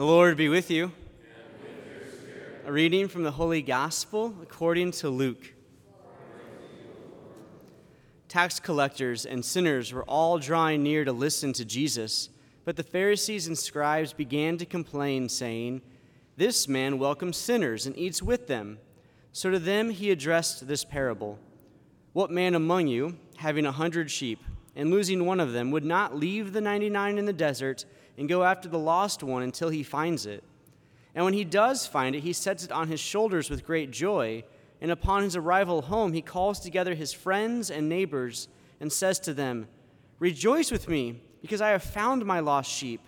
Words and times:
The 0.00 0.06
Lord 0.06 0.38
be 0.38 0.48
with 0.48 0.70
you. 0.70 0.92
A 2.64 2.72
reading 2.72 3.06
from 3.06 3.22
the 3.22 3.32
Holy 3.32 3.60
Gospel 3.60 4.34
according 4.40 4.92
to 4.92 5.10
Luke. 5.10 5.52
Tax 8.26 8.58
collectors 8.58 9.26
and 9.26 9.44
sinners 9.44 9.92
were 9.92 10.04
all 10.04 10.38
drawing 10.38 10.82
near 10.82 11.04
to 11.04 11.12
listen 11.12 11.52
to 11.52 11.66
Jesus, 11.66 12.30
but 12.64 12.76
the 12.76 12.82
Pharisees 12.82 13.46
and 13.46 13.58
scribes 13.58 14.14
began 14.14 14.56
to 14.56 14.64
complain, 14.64 15.28
saying, 15.28 15.82
This 16.34 16.66
man 16.66 16.98
welcomes 16.98 17.36
sinners 17.36 17.84
and 17.84 17.94
eats 17.98 18.22
with 18.22 18.46
them. 18.46 18.78
So 19.32 19.50
to 19.50 19.58
them 19.58 19.90
he 19.90 20.10
addressed 20.10 20.66
this 20.66 20.82
parable 20.82 21.38
What 22.14 22.30
man 22.30 22.54
among 22.54 22.86
you, 22.86 23.18
having 23.36 23.66
a 23.66 23.72
hundred 23.72 24.10
sheep, 24.10 24.42
and 24.74 24.90
losing 24.90 25.26
one 25.26 25.40
of 25.40 25.52
them, 25.52 25.70
would 25.72 25.84
not 25.84 26.16
leave 26.16 26.54
the 26.54 26.62
ninety 26.62 26.88
nine 26.88 27.18
in 27.18 27.26
the 27.26 27.34
desert 27.34 27.84
and 28.18 28.28
go 28.28 28.44
after 28.44 28.68
the 28.68 28.78
lost 28.78 29.22
one 29.22 29.42
until 29.42 29.70
he 29.70 29.82
finds 29.82 30.26
it? 30.26 30.44
And 31.14 31.24
when 31.24 31.34
he 31.34 31.44
does 31.44 31.86
find 31.86 32.14
it, 32.14 32.22
he 32.22 32.32
sets 32.32 32.64
it 32.64 32.72
on 32.72 32.88
his 32.88 33.00
shoulders 33.00 33.50
with 33.50 33.66
great 33.66 33.90
joy. 33.90 34.44
And 34.80 34.90
upon 34.90 35.22
his 35.22 35.36
arrival 35.36 35.82
home, 35.82 36.12
he 36.12 36.22
calls 36.22 36.60
together 36.60 36.94
his 36.94 37.12
friends 37.12 37.70
and 37.70 37.88
neighbors 37.88 38.48
and 38.78 38.92
says 38.92 39.18
to 39.20 39.34
them, 39.34 39.68
Rejoice 40.18 40.70
with 40.70 40.88
me, 40.88 41.20
because 41.42 41.60
I 41.60 41.70
have 41.70 41.82
found 41.82 42.24
my 42.24 42.40
lost 42.40 42.70
sheep. 42.70 43.00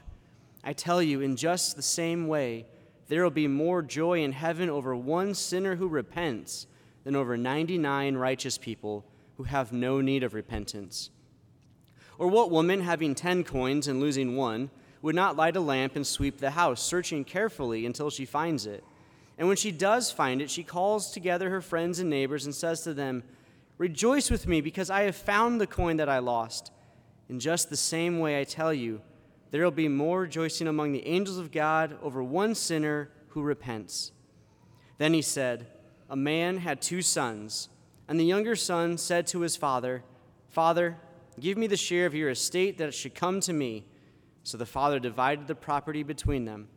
I 0.65 0.73
tell 0.73 1.03
you, 1.03 1.21
in 1.21 1.37
just 1.37 1.77
the 1.77 1.83
same 1.83 2.29
way, 2.29 2.67
there 3.09 3.23
will 3.23 3.31
be 3.31 3.49
more 3.49 3.83
joy 3.83 4.23
in 4.23 4.33
heaven 4.33 4.71
over 4.71 4.95
one 4.95 5.35
sinner 5.35 5.77
who 5.77 5.89
repents 5.89 6.67
than 7.05 7.17
over 7.17 7.37
99 7.37 8.17
righteous 8.17 8.59
people 8.59 9.05
who 9.37 9.45
have 9.45 9.73
no 9.73 10.01
need 10.01 10.23
of 10.23 10.35
repentance. 10.35 11.11
Or 12.19 12.29
what 12.29 12.51
woman, 12.51 12.81
having 12.81 13.15
10 13.15 13.45
coins 13.45 13.89
and 13.89 14.01
losing 14.01 14.37
one, 14.37 14.71
would 15.03 15.15
not 15.15 15.37
light 15.37 15.57
a 15.57 15.61
lamp 15.61 15.97
and 15.97 16.07
sweep 16.07 16.39
the 16.39 16.53
house, 16.53 16.81
searching 16.81 17.25
carefully 17.25 17.85
until 17.85 18.09
she 18.09 18.25
finds 18.25 18.67
it? 18.67 18.83
And 19.37 19.49
when 19.49 19.57
she 19.57 19.73
does 19.73 20.11
find 20.13 20.41
it, 20.41 20.51
she 20.51 20.63
calls 20.63 21.11
together 21.11 21.51
her 21.51 21.61
friends 21.61 21.99
and 21.99 22.09
neighbors 22.09 22.45
and 22.45 22.55
says 22.55 22.83
to 22.83 22.95
them, 22.95 23.25
Rejoice 23.79 24.31
with 24.31 24.47
me, 24.47 24.61
because 24.61 24.91
I 24.91 25.03
have 25.03 25.17
found 25.17 25.61
the 25.61 25.67
coin 25.67 25.97
that 25.97 26.09
I 26.09 26.19
lost. 26.19 26.71
In 27.29 27.41
just 27.41 27.69
the 27.69 27.77
same 27.77 28.21
way, 28.21 28.41
I 28.41 28.45
tell 28.45 28.73
you, 28.73 29.01
there 29.51 29.65
will 29.65 29.71
be 29.71 29.89
more 29.89 30.21
rejoicing 30.21 30.69
among 30.69 30.93
the 30.93 31.07
angels 31.07 31.39
of 31.39 31.51
God 31.51 31.99
over 32.03 32.23
one 32.23 32.55
sinner 32.55 33.11
who 33.29 33.43
repents. 33.43 34.13
Then 34.99 35.15
he 35.15 35.23
said, 35.23 35.67
A 36.09 36.17
man 36.17 36.59
had 36.59 36.81
two 36.81 37.03
sons, 37.03 37.69
and 38.07 38.21
the 38.21 38.25
younger 38.25 38.55
son 38.55 38.99
said 38.99 39.27
to 39.29 39.41
his 39.41 39.57
father, 39.57 40.05
Father, 40.49 40.99
give 41.41 41.59
me 41.59 41.67
the 41.67 41.77
share 41.77 42.07
of 42.07 42.15
your 42.15 42.31
estate 42.31 42.79
that 42.79 42.89
it 42.89 42.95
should 42.95 43.15
come 43.15 43.41
to 43.41 43.53
me. 43.53 43.85
So 44.45 44.59
the 44.59 44.67
father 44.67 44.99
divided 44.99 45.47
the 45.47 45.55
property 45.55 46.03
between 46.03 46.45
them. 46.45 46.69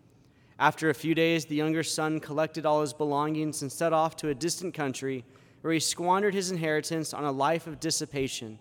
After 0.57 0.89
a 0.89 0.95
few 0.95 1.15
days, 1.15 1.45
the 1.45 1.55
younger 1.55 1.83
son 1.83 2.19
collected 2.19 2.65
all 2.65 2.81
his 2.81 2.93
belongings 2.93 3.61
and 3.61 3.71
set 3.71 3.91
off 3.91 4.15
to 4.17 4.29
a 4.29 4.35
distant 4.35 4.73
country 4.73 5.25
where 5.61 5.73
he 5.73 5.79
squandered 5.79 6.33
his 6.33 6.51
inheritance 6.51 7.13
on 7.13 7.23
a 7.23 7.31
life 7.31 7.67
of 7.67 7.79
dissipation. 7.79 8.59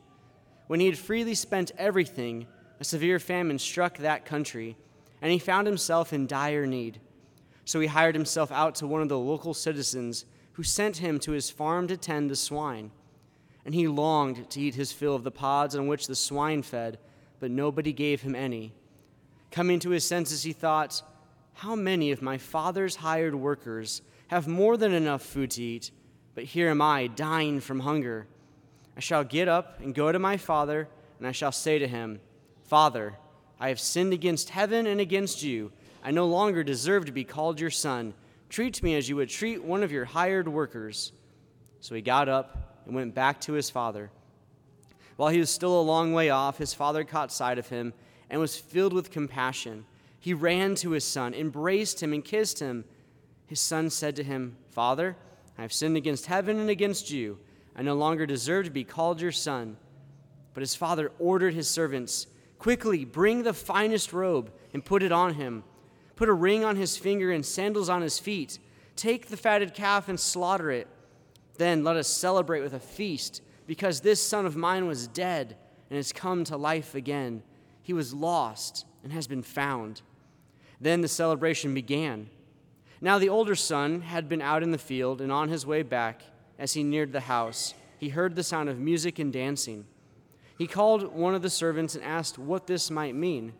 When 0.66 0.80
he 0.80 0.86
had 0.86 0.98
freely 0.98 1.34
spent 1.34 1.70
everything, 1.76 2.46
a 2.80 2.84
severe 2.84 3.18
famine 3.18 3.58
struck 3.58 3.98
that 3.98 4.24
country, 4.24 4.76
and 5.20 5.30
he 5.30 5.38
found 5.38 5.66
himself 5.66 6.12
in 6.12 6.26
dire 6.26 6.66
need. 6.66 7.00
So 7.64 7.78
he 7.80 7.86
hired 7.86 8.14
himself 8.14 8.50
out 8.50 8.74
to 8.76 8.86
one 8.86 9.02
of 9.02 9.08
the 9.08 9.18
local 9.18 9.54
citizens, 9.54 10.24
who 10.52 10.62
sent 10.62 10.96
him 10.96 11.18
to 11.20 11.32
his 11.32 11.50
farm 11.50 11.88
to 11.88 11.96
tend 11.96 12.30
the 12.30 12.36
swine. 12.36 12.90
And 13.64 13.74
he 13.74 13.88
longed 13.88 14.50
to 14.50 14.60
eat 14.60 14.74
his 14.74 14.92
fill 14.92 15.14
of 15.14 15.24
the 15.24 15.30
pods 15.30 15.76
on 15.76 15.86
which 15.86 16.06
the 16.06 16.14
swine 16.14 16.62
fed, 16.62 16.98
but 17.40 17.50
nobody 17.50 17.92
gave 17.92 18.22
him 18.22 18.34
any. 18.34 18.72
Coming 19.54 19.78
to 19.78 19.90
his 19.90 20.04
senses, 20.04 20.42
he 20.42 20.52
thought, 20.52 21.00
How 21.52 21.76
many 21.76 22.10
of 22.10 22.20
my 22.20 22.38
father's 22.38 22.96
hired 22.96 23.36
workers 23.36 24.02
have 24.26 24.48
more 24.48 24.76
than 24.76 24.92
enough 24.92 25.22
food 25.22 25.52
to 25.52 25.62
eat, 25.62 25.92
but 26.34 26.42
here 26.42 26.70
am 26.70 26.82
I, 26.82 27.06
dying 27.06 27.60
from 27.60 27.78
hunger? 27.78 28.26
I 28.96 29.00
shall 29.00 29.22
get 29.22 29.46
up 29.46 29.78
and 29.78 29.94
go 29.94 30.10
to 30.10 30.18
my 30.18 30.38
father, 30.38 30.88
and 31.20 31.28
I 31.28 31.30
shall 31.30 31.52
say 31.52 31.78
to 31.78 31.86
him, 31.86 32.18
Father, 32.64 33.14
I 33.60 33.68
have 33.68 33.78
sinned 33.78 34.12
against 34.12 34.50
heaven 34.50 34.88
and 34.88 35.00
against 35.00 35.44
you. 35.44 35.70
I 36.02 36.10
no 36.10 36.26
longer 36.26 36.64
deserve 36.64 37.06
to 37.06 37.12
be 37.12 37.22
called 37.22 37.60
your 37.60 37.70
son. 37.70 38.14
Treat 38.48 38.82
me 38.82 38.96
as 38.96 39.08
you 39.08 39.14
would 39.14 39.28
treat 39.28 39.62
one 39.62 39.84
of 39.84 39.92
your 39.92 40.04
hired 40.04 40.48
workers. 40.48 41.12
So 41.78 41.94
he 41.94 42.00
got 42.00 42.28
up 42.28 42.82
and 42.86 42.94
went 42.96 43.14
back 43.14 43.40
to 43.42 43.52
his 43.52 43.70
father. 43.70 44.10
While 45.14 45.28
he 45.28 45.38
was 45.38 45.48
still 45.48 45.80
a 45.80 45.82
long 45.82 46.12
way 46.12 46.30
off, 46.30 46.58
his 46.58 46.74
father 46.74 47.04
caught 47.04 47.30
sight 47.30 47.60
of 47.60 47.68
him 47.68 47.94
and 48.30 48.40
was 48.40 48.56
filled 48.56 48.92
with 48.92 49.10
compassion. 49.10 49.84
He 50.18 50.32
ran 50.32 50.74
to 50.76 50.90
his 50.90 51.04
son, 51.04 51.34
embraced 51.34 52.02
him, 52.02 52.12
and 52.12 52.24
kissed 52.24 52.58
him. 52.58 52.84
His 53.46 53.60
son 53.60 53.90
said 53.90 54.16
to 54.16 54.22
him, 54.22 54.56
Father, 54.70 55.16
I 55.58 55.62
have 55.62 55.72
sinned 55.72 55.96
against 55.96 56.26
heaven 56.26 56.58
and 56.58 56.70
against 56.70 57.10
you. 57.10 57.38
I 57.76 57.82
no 57.82 57.94
longer 57.94 58.26
deserve 58.26 58.64
to 58.64 58.70
be 58.70 58.84
called 58.84 59.20
your 59.20 59.32
son. 59.32 59.76
But 60.54 60.62
his 60.62 60.74
father 60.74 61.12
ordered 61.18 61.54
his 61.54 61.68
servants, 61.68 62.26
Quickly, 62.58 63.04
bring 63.04 63.42
the 63.42 63.52
finest 63.52 64.12
robe 64.12 64.50
and 64.72 64.84
put 64.84 65.02
it 65.02 65.12
on 65.12 65.34
him. 65.34 65.64
Put 66.16 66.30
a 66.30 66.32
ring 66.32 66.64
on 66.64 66.76
his 66.76 66.96
finger 66.96 67.30
and 67.30 67.44
sandals 67.44 67.90
on 67.90 68.00
his 68.00 68.18
feet. 68.18 68.58
Take 68.96 69.26
the 69.26 69.36
fatted 69.36 69.74
calf 69.74 70.08
and 70.08 70.18
slaughter 70.18 70.70
it. 70.70 70.88
Then 71.58 71.84
let 71.84 71.96
us 71.96 72.08
celebrate 72.08 72.62
with 72.62 72.72
a 72.72 72.80
feast, 72.80 73.42
because 73.66 74.00
this 74.00 74.22
son 74.22 74.46
of 74.46 74.56
mine 74.56 74.86
was 74.86 75.08
dead 75.08 75.56
and 75.90 75.96
has 75.96 76.12
come 76.12 76.44
to 76.44 76.56
life 76.56 76.94
again 76.94 77.42
he 77.84 77.92
was 77.92 78.14
lost 78.14 78.86
and 79.04 79.12
has 79.12 79.26
been 79.26 79.42
found. 79.42 80.00
Then 80.80 81.02
the 81.02 81.08
celebration 81.08 81.74
began. 81.74 82.30
Now 83.00 83.18
the 83.18 83.28
older 83.28 83.54
son 83.54 84.00
had 84.00 84.28
been 84.28 84.40
out 84.40 84.62
in 84.62 84.70
the 84.70 84.78
field, 84.78 85.20
and 85.20 85.30
on 85.30 85.50
his 85.50 85.66
way 85.66 85.82
back, 85.82 86.22
as 86.58 86.72
he 86.72 86.82
neared 86.82 87.12
the 87.12 87.20
house, 87.20 87.74
he 87.98 88.08
heard 88.08 88.34
the 88.34 88.42
sound 88.42 88.70
of 88.70 88.78
music 88.78 89.18
and 89.18 89.30
dancing. 89.30 89.84
He 90.56 90.66
called 90.66 91.14
one 91.14 91.34
of 91.34 91.42
the 91.42 91.50
servants 91.50 91.94
and 91.94 92.02
asked 92.02 92.38
what 92.38 92.66
this 92.66 92.90
might 92.90 93.14
mean. 93.14 93.52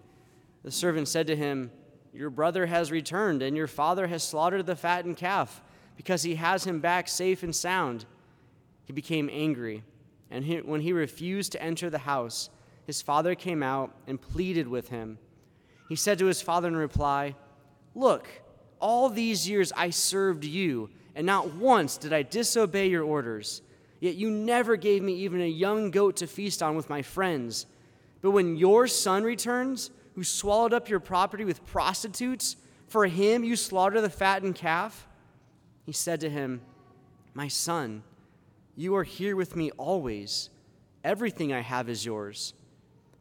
The 0.62 0.70
servant 0.70 1.06
said 1.06 1.26
to 1.26 1.36
him, 1.36 1.70
Your 2.14 2.30
brother 2.30 2.64
has 2.64 2.90
returned, 2.90 3.42
and 3.42 3.54
your 3.54 3.66
father 3.66 4.06
has 4.06 4.22
slaughtered 4.22 4.64
the 4.64 4.74
fattened 4.74 5.18
calf, 5.18 5.62
because 5.98 6.22
he 6.22 6.36
has 6.36 6.64
him 6.64 6.80
back 6.80 7.08
safe 7.08 7.42
and 7.42 7.54
sound. 7.54 8.06
He 8.86 8.94
became 8.94 9.28
angry, 9.30 9.82
and 10.30 10.46
he, 10.46 10.62
when 10.62 10.80
he 10.80 10.94
refused 10.94 11.52
to 11.52 11.62
enter 11.62 11.90
the 11.90 11.98
house, 11.98 12.48
his 12.86 13.02
father 13.02 13.34
came 13.34 13.62
out 13.62 13.94
and 14.06 14.20
pleaded 14.20 14.68
with 14.68 14.88
him. 14.88 15.18
He 15.88 15.96
said 15.96 16.18
to 16.18 16.26
his 16.26 16.42
father 16.42 16.68
in 16.68 16.76
reply, 16.76 17.34
Look, 17.94 18.28
all 18.80 19.08
these 19.08 19.48
years 19.48 19.72
I 19.76 19.90
served 19.90 20.44
you, 20.44 20.90
and 21.14 21.26
not 21.26 21.54
once 21.54 21.96
did 21.96 22.12
I 22.12 22.22
disobey 22.22 22.88
your 22.88 23.04
orders. 23.04 23.62
Yet 24.00 24.16
you 24.16 24.30
never 24.30 24.76
gave 24.76 25.02
me 25.02 25.14
even 25.14 25.40
a 25.40 25.46
young 25.46 25.90
goat 25.90 26.16
to 26.16 26.26
feast 26.26 26.62
on 26.62 26.76
with 26.76 26.90
my 26.90 27.00
friends. 27.02 27.66
But 28.20 28.32
when 28.32 28.56
your 28.56 28.86
son 28.86 29.22
returns, 29.22 29.90
who 30.14 30.24
swallowed 30.24 30.72
up 30.72 30.88
your 30.88 31.00
property 31.00 31.44
with 31.44 31.64
prostitutes, 31.66 32.56
for 32.86 33.06
him 33.06 33.44
you 33.44 33.56
slaughter 33.56 34.00
the 34.00 34.10
fattened 34.10 34.54
calf? 34.56 35.06
He 35.84 35.92
said 35.92 36.20
to 36.20 36.30
him, 36.30 36.60
My 37.32 37.48
son, 37.48 38.02
you 38.76 38.96
are 38.96 39.04
here 39.04 39.36
with 39.36 39.56
me 39.56 39.70
always. 39.72 40.50
Everything 41.02 41.52
I 41.52 41.60
have 41.60 41.88
is 41.88 42.04
yours. 42.04 42.54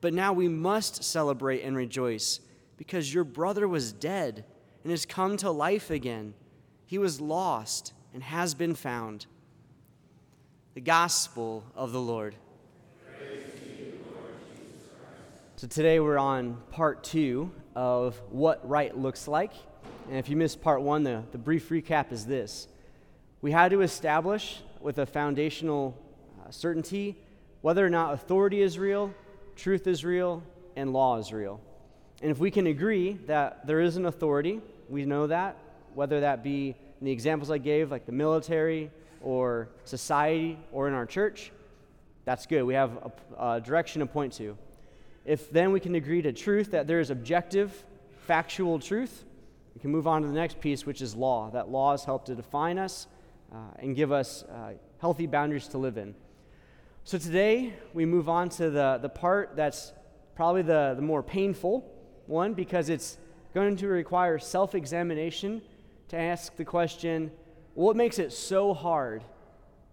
But 0.03 0.14
now 0.14 0.34
we 0.34 0.50
must 0.50 1.02
celebrate 1.02 1.62
and 1.62 1.78
rejoice 1.78 2.41
because 2.75 3.14
your 3.14 3.24
brother 3.24 3.69
was 3.69 3.94
dead 3.94 4.44
and 4.84 4.91
has 4.91 5.06
come 5.06 5.38
to 5.38 5.50
life 5.50 5.90
again. 5.90 6.34
He 6.86 6.97
was 6.97 7.22
lost 7.22 7.94
and 8.13 8.22
has 8.22 8.53
been 8.53 8.75
found. 8.75 9.28
The 10.74 10.81
Gospel 10.81 11.63
of 11.74 11.94
the 11.94 12.02
Lord. 12.02 12.36
So 15.56 15.68
today 15.68 16.02
we're 16.02 16.18
on 16.18 16.58
part 16.69 17.06
two 17.06 17.50
of 17.74 18.22
what 18.30 18.68
right 18.68 18.97
looks 18.97 19.25
like. 19.30 19.53
And 20.09 20.18
if 20.18 20.28
you 20.28 20.36
missed 20.36 20.60
part 20.60 20.81
one, 20.81 21.04
the, 21.04 21.24
the 21.31 21.38
brief 21.38 21.69
recap 21.69 22.12
is 22.12 22.25
this 22.25 22.68
We 23.42 23.54
had 23.54 23.72
to 23.72 23.80
establish 23.80 24.63
with 24.81 24.98
a 24.98 25.06
foundational 25.06 25.98
uh, 26.45 26.51
certainty 26.51 27.16
whether 27.62 27.86
or 27.86 27.89
not 27.89 28.13
authority 28.13 28.62
is 28.62 28.78
real 28.78 29.13
truth 29.56 29.88
is 29.88 30.04
real, 30.04 30.44
and 30.76 30.94
law 30.94 31.18
is 31.18 31.32
real. 31.32 31.60
And 32.22 32.32
if 32.32 32.40
we 32.40 32.52
can 32.52 32.68
agree 32.68 33.14
that 33.28 33.68
there 33.68 33.82
is 33.82 33.98
an 33.98 34.06
authority, 34.06 34.62
we 34.90 35.06
know 35.06 35.28
that, 35.28 35.58
whether 35.94 36.22
that 36.22 36.44
be 36.44 36.76
in 37.00 37.06
the 37.06 37.12
examples 37.12 37.52
I 37.52 37.58
gave, 37.58 37.92
like 37.92 38.06
the 38.06 38.12
military 38.12 38.92
or 39.22 39.70
society 39.86 40.58
or 40.72 40.88
in 40.88 40.94
our 40.94 41.06
church, 41.06 41.52
that's 42.26 42.46
good. 42.46 42.64
We 42.64 42.76
have 42.76 43.12
a, 43.38 43.56
a 43.56 43.62
direction 43.62 44.00
to 44.00 44.06
point 44.06 44.34
to. 44.34 44.58
If 45.26 45.52
then 45.52 45.72
we 45.72 45.80
can 45.80 45.96
agree 45.96 46.22
to 46.22 46.32
truth, 46.32 46.72
that 46.72 46.88
there 46.88 47.00
is 47.00 47.10
objective, 47.10 47.84
factual 48.26 48.80
truth, 48.80 49.26
we 49.76 49.82
can 49.82 49.92
move 49.92 50.08
on 50.08 50.22
to 50.22 50.28
the 50.28 50.34
next 50.34 50.60
piece, 50.60 50.86
which 50.86 51.02
is 51.02 51.16
law. 51.16 51.50
That 51.50 51.70
laws 51.70 52.06
help 52.06 52.26
to 52.26 52.36
define 52.36 52.78
us 52.78 53.08
uh, 53.52 53.58
and 53.80 53.96
give 53.96 54.12
us 54.12 54.44
uh, 54.44 54.74
healthy 55.00 55.26
boundaries 55.28 55.68
to 55.70 55.78
live 55.78 55.98
in. 55.98 56.16
So 57.06 57.18
today 57.18 57.74
we 57.94 58.06
move 58.06 58.30
on 58.30 58.48
to 58.52 58.70
the, 58.70 58.98
the 59.02 59.10
part 59.10 59.58
that's 59.58 59.92
probably 60.36 60.62
the, 60.62 60.94
the 60.96 61.02
more 61.02 61.22
painful 61.22 61.92
one 62.28 62.54
because 62.54 62.88
it's 62.88 63.18
going 63.54 63.76
to 63.76 63.88
require 63.90 64.40
self 64.40 64.74
examination 64.74 65.62
to 66.08 66.18
ask 66.18 66.56
the 66.56 66.64
question 66.64 67.30
what 67.74 67.98
makes 67.98 68.20
it 68.20 68.32
so 68.32 68.74
hard 68.74 69.22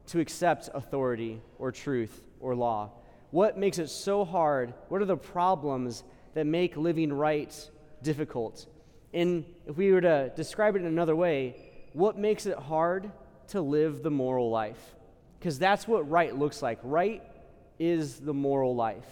to 0.06 0.20
accept 0.20 0.70
authority 0.72 1.42
or 1.58 1.72
truth 1.72 2.22
or 2.38 2.54
law? 2.54 2.92
What 3.32 3.58
makes 3.58 3.80
it 3.80 3.88
so 3.88 4.24
hard? 4.24 4.72
What 4.88 5.02
are 5.02 5.06
the 5.06 5.16
problems 5.16 6.04
that 6.34 6.46
make 6.46 6.76
living 6.76 7.12
right 7.12 7.52
difficult? 8.04 8.66
And 9.12 9.44
if 9.66 9.76
we 9.76 9.90
were 9.90 10.00
to 10.00 10.30
describe 10.36 10.76
it 10.76 10.82
in 10.82 10.86
another 10.86 11.16
way, 11.16 11.56
what 11.92 12.16
makes 12.16 12.46
it 12.46 12.56
hard 12.56 13.10
to 13.48 13.60
live 13.60 14.04
the 14.04 14.12
moral 14.12 14.48
life? 14.48 14.94
Because 15.40 15.58
that's 15.58 15.88
what 15.88 16.08
right 16.08 16.36
looks 16.36 16.62
like. 16.62 16.78
Right 16.82 17.22
is 17.78 18.20
the 18.20 18.34
moral 18.34 18.76
life. 18.76 19.06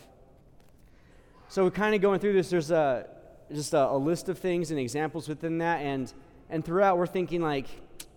So 1.48 1.64
we're 1.64 1.70
kind 1.70 1.94
of 1.94 2.02
going 2.02 2.20
through 2.20 2.34
this. 2.34 2.50
There's 2.50 2.70
a 2.70 3.08
just 3.50 3.72
a, 3.72 3.88
a, 3.88 3.96
list 3.96 4.28
of 4.28 4.38
things 4.38 4.70
and 4.70 4.78
examples 4.78 5.26
within 5.26 5.56
that, 5.58 5.80
and 5.80 6.12
and 6.50 6.62
throughout 6.62 6.98
we're 6.98 7.06
thinking 7.06 7.40
like, 7.40 7.66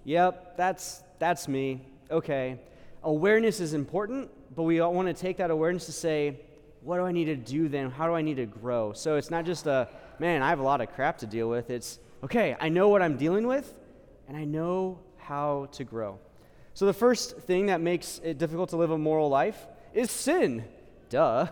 yep, 0.03 0.57
that's 0.57 1.01
that's 1.19 1.47
me. 1.47 1.85
Okay, 2.11 2.59
awareness 3.01 3.61
is 3.61 3.73
important, 3.73 4.29
but 4.53 4.63
we 4.63 4.81
want 4.81 5.07
to 5.07 5.13
take 5.13 5.37
that 5.37 5.49
awareness 5.49 5.85
to 5.85 5.93
say, 5.93 6.41
what 6.81 6.97
do 6.97 7.03
I 7.03 7.13
need 7.13 7.25
to 7.25 7.37
do 7.37 7.69
then? 7.69 7.89
How 7.89 8.07
do 8.07 8.13
I 8.13 8.21
need 8.21 8.35
to 8.35 8.45
grow? 8.45 8.91
So 8.91 9.15
it's 9.15 9.31
not 9.31 9.45
just 9.45 9.65
a 9.67 9.87
man. 10.19 10.41
I 10.41 10.49
have 10.49 10.59
a 10.59 10.63
lot 10.63 10.81
of 10.81 10.91
crap 10.91 11.17
to 11.19 11.25
deal 11.25 11.47
with. 11.47 11.69
It's 11.69 11.99
okay. 12.25 12.57
I 12.59 12.67
know 12.67 12.89
what 12.89 13.01
I'm 13.01 13.15
dealing 13.15 13.47
with, 13.47 13.73
and 14.27 14.35
I 14.35 14.43
know 14.43 14.99
how 15.17 15.69
to 15.71 15.85
grow. 15.85 16.19
So 16.73 16.85
the 16.85 16.93
first 16.93 17.37
thing 17.37 17.67
that 17.67 17.81
makes 17.81 18.19
it 18.23 18.37
difficult 18.37 18.69
to 18.69 18.77
live 18.77 18.91
a 18.91 18.97
moral 18.97 19.29
life 19.29 19.67
is 19.93 20.09
sin. 20.09 20.63
Duh 21.09 21.47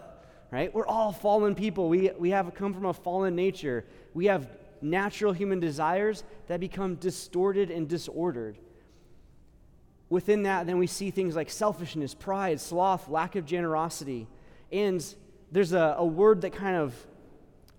right? 0.51 0.74
We're 0.74 0.88
all 0.88 1.12
fallen 1.12 1.56
people. 1.56 1.89
We, 1.89 2.12
we 2.18 2.31
have 2.31 2.54
come 2.54 2.74
from 2.74 2.86
a 2.86 2.94
fallen 2.94 3.36
nature. 3.36 3.86
We 4.13 4.25
have 4.25 4.50
natural 4.81 5.33
human 5.33 5.60
desires 5.60 6.24
that 6.48 6.60
become 6.60 6.95
distorted 6.95 7.69
and 7.69 7.88
disordered. 7.88 8.57
Within 10.10 10.44
that, 10.44 10.66
then 10.66 10.80
we 10.80 10.88
see 10.88 11.12
things 11.12 11.36
like 11.36 11.50
selfishness, 11.50 12.16
pride, 12.16 12.60
sloth, 12.60 13.10
lack 13.10 13.36
of 13.36 13.45
generosity. 13.45 14.27
And 14.71 15.04
there's 15.51 15.74
a, 15.74 15.95
a 15.98 16.06
word 16.06 16.42
that 16.42 16.54
kind 16.54 16.75
of 16.75 16.95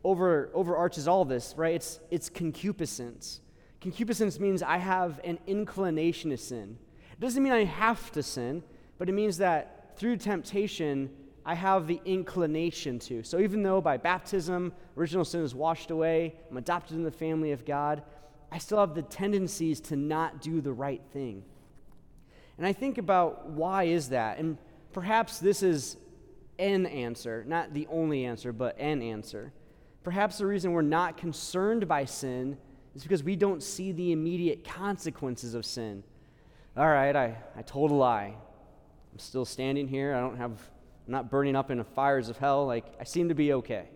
over, 0.05 0.51
overarches 0.55 1.09
all 1.09 1.25
this, 1.25 1.55
right? 1.57 1.75
It's, 1.75 1.99
it's 2.11 2.29
concupiscence. 2.29 3.41
Concupiscence 3.81 4.39
means 4.39 4.63
I 4.63 4.77
have 4.77 5.21
an 5.25 5.39
inclination 5.47 6.31
to 6.31 6.37
sin. 6.37 6.79
It 7.21 7.25
doesn't 7.25 7.43
mean 7.43 7.53
I 7.53 7.65
have 7.65 8.11
to 8.13 8.23
sin, 8.23 8.63
but 8.97 9.11
it 9.11 9.13
means 9.13 9.37
that 9.39 9.93
through 9.99 10.17
temptation, 10.17 11.11
I 11.45 11.55
have 11.55 11.87
the 11.87 12.01
inclination 12.07 12.99
to. 13.01 13.23
So 13.23 13.41
even 13.41 13.63
though 13.63 13.83
by 13.83 13.99
baptism, 13.99 14.73
original 14.97 15.27
sin 15.27 15.43
is 15.43 15.55
washed 15.55 15.91
away, 15.91 16.35
I'm 16.51 16.57
adopted 16.57 16.97
in 16.97 17.03
the 17.03 17.11
family 17.11 17.53
of 17.53 17.67
God, 17.67 18.03
I 18.51 18.57
still 18.57 18.79
have 18.79 18.95
the 18.95 19.03
tendencies 19.03 19.81
to 19.83 19.97
not 19.97 20.41
do 20.41 20.63
the 20.63 20.73
right 20.73 21.03
thing. 21.13 21.45
And 22.57 22.67
I 22.67 22.73
think 22.73 22.97
about 22.97 23.51
why 23.51 23.85
is 23.85 24.09
that? 24.09 24.39
And 24.39 24.57
perhaps 24.95 25.41
this 25.41 25.63
is 25.63 25.99
an 26.59 26.87
answer, 26.87 27.45
not 27.47 27.75
the 27.75 27.87
only 27.91 28.25
answer, 28.25 28.51
but 28.51 28.79
an 28.79 29.03
answer. 29.03 29.53
Perhaps 30.05 30.39
the 30.39 30.47
reason 30.47 30.73
we're 30.73 30.81
not 30.81 31.19
concerned 31.19 31.87
by 31.87 32.07
sin 32.07 32.57
is 32.95 33.03
because 33.03 33.23
we 33.23 33.37
don't 33.37 33.63
see 33.63 33.93
the 33.93 34.11
immediate 34.11 34.65
consequences 34.65 35.53
of 35.53 35.67
sin. 35.67 36.03
All 36.77 36.89
right, 36.89 37.15
I, 37.17 37.37
I 37.57 37.63
told 37.63 37.91
a 37.91 37.95
lie. 37.95 38.35
I'm 39.13 39.19
still 39.19 39.45
standing 39.45 39.89
here. 39.89 40.15
I 40.15 40.21
don't 40.21 40.37
have 40.37 40.53
I'm 41.07 41.13
not 41.13 41.31
burning 41.31 41.57
up 41.57 41.73
in 41.73 41.79
the 41.79 41.85
fires 41.85 42.29
of 42.29 42.37
hell. 42.37 42.67
Like, 42.67 42.85
I 43.01 43.05
seem 43.05 43.31
to 43.31 43.35
be 43.35 43.53
okay. 43.55 43.89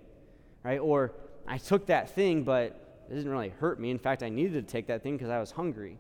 Right? 0.65 0.81
Or 0.81 1.13
I 1.47 1.59
took 1.59 1.87
that 1.87 2.11
thing, 2.11 2.43
but 2.43 3.05
it 3.09 3.15
didn't 3.15 3.31
really 3.31 3.51
hurt 3.61 3.79
me. 3.79 3.93
In 3.93 4.01
fact, 4.01 4.25
I 4.25 4.29
needed 4.29 4.67
to 4.67 4.73
take 4.73 4.89
that 4.89 5.05
thing 5.05 5.17
because 5.17 5.31
I 5.31 5.39
was 5.39 5.53
hungry. 5.53 5.99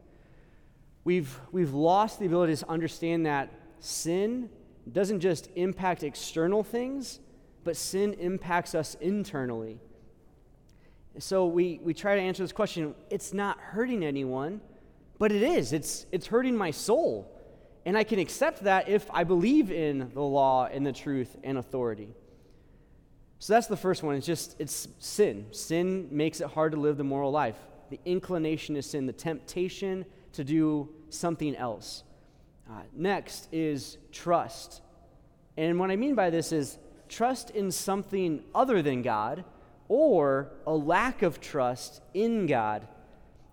We've, 1.05 1.39
we've 1.53 1.73
lost 1.73 2.19
the 2.19 2.27
ability 2.27 2.57
to 2.57 2.69
understand 2.69 3.27
that 3.27 3.53
sin 3.79 4.51
doesn't 4.91 5.21
just 5.21 5.51
impact 5.55 6.03
external 6.03 6.65
things, 6.65 7.21
but 7.63 7.77
sin 7.77 8.15
impacts 8.15 8.75
us 8.75 8.97
internally. 9.01 9.79
So 11.21 11.47
we, 11.47 11.79
we 11.85 11.95
try 11.95 12.17
to 12.17 12.21
answer 12.21 12.43
this 12.43 12.53
question 12.53 12.95
it's 13.09 13.33
not 13.33 13.61
hurting 13.61 14.05
anyone, 14.05 14.61
but 15.19 15.33
it 15.33 15.43
is. 15.43 15.73
It's, 15.73 16.07
it's 16.13 16.27
hurting 16.27 16.57
my 16.57 16.71
soul. 16.71 17.31
And 17.87 17.99
I 17.99 18.05
can 18.05 18.19
accept 18.19 18.65
that 18.65 18.89
if 18.89 19.11
I 19.11 19.25
believe 19.25 19.71
in 19.71 20.11
the 20.15 20.23
law 20.23 20.67
and 20.67 20.87
the 20.87 20.93
truth 20.93 21.37
and 21.45 21.59
authority. 21.59 22.09
So 23.39 23.53
that's 23.53 23.67
the 23.67 23.77
first 23.77 24.03
one. 24.03 24.15
It's 24.15 24.27
just, 24.27 24.57
it's 24.59 24.89
sin. 24.99 25.47
Sin 25.51 26.09
makes 26.11 26.41
it 26.41 26.49
hard 26.49 26.73
to 26.73 26.81
live 26.81 26.97
the 26.97 27.05
moral 27.05 27.31
life. 27.31 27.59
The 27.91 28.01
inclination 28.07 28.75
to 28.77 28.83
sin, 28.83 29.07
the 29.07 29.13
temptation 29.13 30.07
to 30.33 30.45
do 30.45 30.89
something 31.11 31.55
else. 31.55 32.05
Uh, 32.71 32.81
next 32.95 33.49
is 33.53 33.99
trust. 34.13 34.81
And 35.57 35.79
what 35.79 35.91
I 35.91 35.97
mean 35.97 36.15
by 36.15 36.31
this 36.31 36.53
is 36.53 36.79
trust 37.09 37.51
in 37.51 37.71
something 37.71 38.43
other 38.55 38.81
than 38.81 39.03
God 39.03 39.45
or 39.89 40.51
a 40.67 40.73
lack 40.73 41.23
of 41.23 41.41
trust 41.41 42.01
in 42.15 42.47
God. 42.47 42.89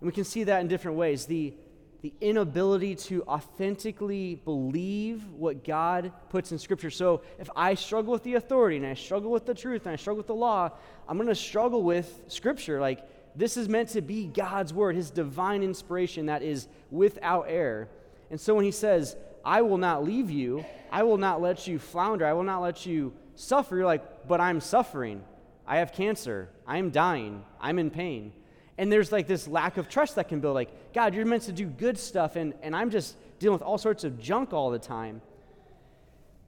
And 0.02 0.08
we 0.08 0.12
can 0.12 0.26
see 0.26 0.44
that 0.44 0.60
in 0.60 0.68
different 0.68 0.98
ways. 0.98 1.26
The 1.26 1.54
the 2.02 2.14
inability 2.20 2.96
to 2.96 3.24
authentically 3.24 4.42
believe 4.44 5.24
what 5.30 5.64
God 5.64 6.12
puts 6.30 6.52
in 6.52 6.58
Scripture. 6.58 6.90
So 6.90 7.22
if 7.38 7.50
I 7.56 7.76
struggle 7.76 8.12
with 8.12 8.24
the 8.24 8.36
authority 8.36 8.78
and 8.78 8.86
I 8.86 8.96
struggle 8.96 9.32
with 9.32 9.46
the 9.46 9.54
truth 9.54 9.86
and 9.86 9.94
I 9.94 9.98
struggle 9.98 10.18
with 10.18 10.28
the 10.28 10.36
law, 10.36 10.72
I'm 11.08 11.18
going 11.18 11.30
to 11.30 11.36
struggle 11.36 11.84
with 11.84 12.24
Scripture. 12.28 12.80
Like, 12.80 13.08
this 13.36 13.56
is 13.56 13.70
meant 13.70 13.90
to 13.90 14.02
be 14.02 14.26
God's 14.26 14.74
word, 14.74 14.96
His 14.96 15.12
divine 15.12 15.62
inspiration 15.62 16.26
that 16.26 16.42
is 16.42 16.68
without 16.90 17.46
error. 17.48 17.88
And 18.32 18.42
so 18.42 18.56
when 18.56 18.66
He 18.66 18.72
says, 18.72 19.16
I 19.46 19.62
will 19.62 19.78
not 19.78 20.04
leave 20.04 20.32
you, 20.32 20.66
I 20.92 21.04
will 21.04 21.18
not 21.18 21.40
let 21.40 21.68
you 21.68 21.78
flounder, 21.78 22.26
I 22.26 22.34
will 22.34 22.44
not 22.44 22.62
let 22.62 22.86
you 22.86 23.14
suffer, 23.36 23.76
you're 23.76 23.86
like, 23.86 24.28
but 24.28 24.42
I'm 24.42 24.60
suffering. 24.60 25.24
I 25.68 25.78
have 25.78 25.94
cancer. 25.94 26.50
I 26.68 26.80
am 26.80 26.90
dying. 26.90 27.46
I'm 27.60 27.80
in 27.80 27.92
pain. 27.92 28.34
And 28.82 28.92
there's 28.92 29.12
like 29.12 29.28
this 29.28 29.48
lack 29.48 29.78
of 29.78 29.90
trust 29.90 30.16
that 30.16 30.28
can 30.28 30.40
build. 30.40 30.56
Like, 30.56 30.92
God, 30.92 31.14
you're 31.14 31.24
meant 31.24 31.44
to 31.44 31.52
do 31.52 31.68
good 31.68 32.00
stuff, 32.00 32.36
and, 32.36 32.56
and 32.64 32.76
I'm 32.76 32.90
just 32.90 33.16
dealing 33.38 33.54
with 33.54 33.62
all 33.62 33.78
sorts 33.78 34.04
of 34.04 34.20
junk 34.20 34.54
all 34.54 34.72
the 34.72 34.80
time. 34.80 35.22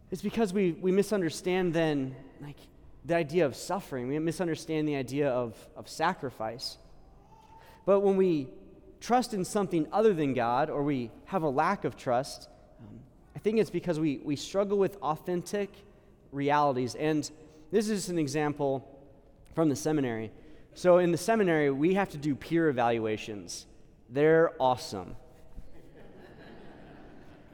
It's 0.09 0.23
because 0.23 0.51
we, 0.51 0.71
we 0.71 0.91
misunderstand 0.91 1.75
then, 1.75 2.15
like, 2.41 2.55
the 3.05 3.15
idea 3.15 3.45
of 3.45 3.55
suffering. 3.55 4.07
We 4.07 4.17
misunderstand 4.17 4.87
the 4.87 4.95
idea 4.95 5.29
of, 5.29 5.55
of 5.75 5.87
sacrifice. 5.87 6.79
But 7.85 7.99
when 7.99 8.17
we 8.17 8.47
trust 8.99 9.35
in 9.35 9.45
something 9.45 9.85
other 9.91 10.15
than 10.15 10.33
God, 10.33 10.71
or 10.71 10.81
we 10.81 11.11
have 11.25 11.43
a 11.43 11.49
lack 11.49 11.85
of 11.85 11.95
trust, 11.95 12.49
um, 12.79 12.99
I 13.35 13.39
think 13.39 13.59
it's 13.59 13.69
because 13.69 13.99
we, 13.99 14.21
we 14.23 14.37
struggle 14.37 14.79
with 14.79 14.97
authentic 15.03 15.69
realities. 16.31 16.95
And 16.95 17.29
this 17.69 17.89
is 17.89 18.09
an 18.09 18.17
example 18.17 18.89
from 19.53 19.69
the 19.69 19.75
seminary. 19.75 20.31
So 20.75 20.97
in 20.97 21.11
the 21.11 21.17
seminary, 21.17 21.69
we 21.69 21.93
have 21.93 22.09
to 22.09 22.17
do 22.17 22.33
peer 22.33 22.67
evaluations. 22.67 23.67
They're 24.09 24.53
awesome. 24.59 25.15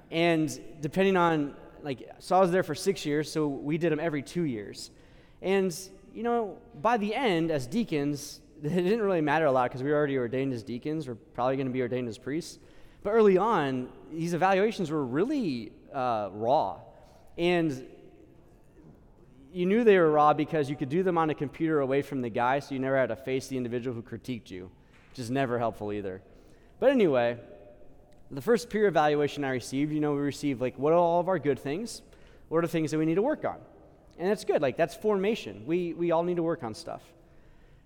and 0.09 0.59
depending 0.79 1.17
on, 1.17 1.55
like, 1.83 2.09
so 2.19 2.38
I 2.38 2.39
was 2.39 2.51
there 2.51 2.63
for 2.63 2.75
six 2.75 3.05
years, 3.05 3.29
so 3.29 3.47
we 3.47 3.77
did 3.77 3.91
them 3.91 3.99
every 3.99 4.21
two 4.21 4.43
years. 4.43 4.91
And, 5.41 5.77
you 6.13 6.23
know, 6.23 6.57
by 6.81 6.95
the 6.95 7.13
end, 7.13 7.51
as 7.51 7.67
deacons, 7.67 8.39
it 8.63 8.69
didn't 8.69 9.01
really 9.01 9.21
matter 9.21 9.45
a 9.45 9.51
lot 9.51 9.69
because 9.69 9.83
we 9.83 9.89
were 9.89 9.97
already 9.97 10.17
ordained 10.17 10.53
as 10.53 10.63
deacons. 10.63 11.07
We're 11.07 11.15
probably 11.15 11.57
going 11.57 11.67
to 11.67 11.73
be 11.73 11.81
ordained 11.81 12.07
as 12.07 12.17
priests. 12.17 12.59
But 13.03 13.11
early 13.11 13.38
on, 13.38 13.89
these 14.11 14.33
evaluations 14.33 14.91
were 14.91 15.05
really 15.05 15.73
uh, 15.93 16.29
raw. 16.31 16.79
And 17.38 17.85
you 19.51 19.65
knew 19.65 19.84
they 19.84 19.98
were 19.98 20.12
raw 20.12 20.34
because 20.34 20.70
you 20.70 20.75
could 20.75 20.89
do 20.89 21.03
them 21.03 21.18
on 21.18 21.29
a 21.29 21.36
computer 21.36 21.79
away 21.79 22.01
from 22.01 22.22
the 22.22 22.29
guy, 22.29 22.60
so 22.60 22.74
you 22.74 22.79
never 22.79 22.98
had 22.98 23.10
to 23.10 23.15
face 23.15 23.48
the 23.48 23.58
individual 23.58 23.96
who 23.96 24.01
critiqued 24.01 24.50
you, 24.50 24.70
which 25.12 25.20
is 25.20 25.29
never 25.29 25.58
helpful 25.58 25.91
either. 25.91 26.22
But 26.79 26.91
anyway, 26.91 27.38
the 28.32 28.41
first 28.41 28.70
peer 28.70 28.88
evaluation 28.88 29.44
I 29.44 29.50
received, 29.50 29.91
you 29.91 30.00
know, 30.00 30.13
we 30.13 30.20
received 30.20 30.62
like, 30.62 30.77
what 30.77 30.94
are 30.94 30.98
all 30.98 31.20
of 31.20 31.27
our 31.27 31.39
good 31.39 31.60
things? 31.60 32.01
What 32.48 32.60
are 32.60 32.62
the 32.62 32.68
things 32.68 32.91
that 32.91 32.98
we 32.98 33.06
need 33.06 33.15
to 33.15 33.22
work 33.22 33.46
on? 33.46 33.58
And 34.18 34.29
that's 34.29 34.44
good. 34.44 34.62
Like, 34.62 34.77
that's 34.77 34.96
formation. 34.96 35.63
We, 35.65 35.94
we 35.94 36.12
all 36.12 36.24
need 36.24 36.36
to 36.36 36.44
work 36.44 36.63
on 36.63 36.74
stuff. 36.74 37.01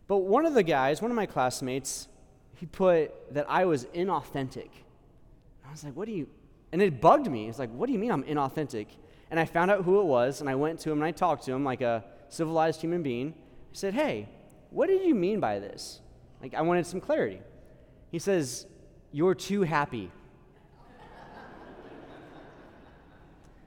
But 0.07 0.17
one 0.17 0.45
of 0.45 0.53
the 0.53 0.63
guys, 0.63 1.01
one 1.01 1.11
of 1.11 1.15
my 1.15 1.25
classmates, 1.25 2.07
he 2.55 2.65
put 2.65 3.33
that 3.33 3.45
I 3.49 3.65
was 3.65 3.85
inauthentic. 3.85 4.69
I 5.65 5.71
was 5.71 5.83
like, 5.83 5.95
what 5.95 6.07
do 6.07 6.11
you, 6.11 6.27
and 6.71 6.81
it 6.81 6.99
bugged 6.99 7.29
me. 7.29 7.47
It's 7.47 7.59
like, 7.59 7.71
what 7.71 7.87
do 7.87 7.93
you 7.93 7.99
mean 7.99 8.11
I'm 8.11 8.23
inauthentic? 8.23 8.87
And 9.33 9.39
I 9.39 9.45
found 9.45 9.71
out 9.71 9.83
who 9.83 9.99
it 9.99 10.03
was, 10.03 10.41
and 10.41 10.47
I 10.47 10.53
went 10.53 10.79
to 10.81 10.91
him 10.91 10.99
and 10.99 11.05
I 11.05 11.09
talked 11.09 11.45
to 11.45 11.51
him 11.51 11.63
like 11.63 11.81
a 11.81 12.03
civilized 12.29 12.81
human 12.81 13.01
being. 13.01 13.33
I 13.33 13.75
said, 13.75 13.95
Hey, 13.95 14.29
what 14.69 14.85
did 14.85 15.03
you 15.03 15.15
mean 15.15 15.39
by 15.39 15.57
this? 15.57 16.01
Like, 16.39 16.53
I 16.53 16.61
wanted 16.61 16.85
some 16.85 17.01
clarity. 17.01 17.41
He 18.11 18.19
says, 18.19 18.67
You're 19.11 19.33
too 19.33 19.63
happy. 19.63 20.11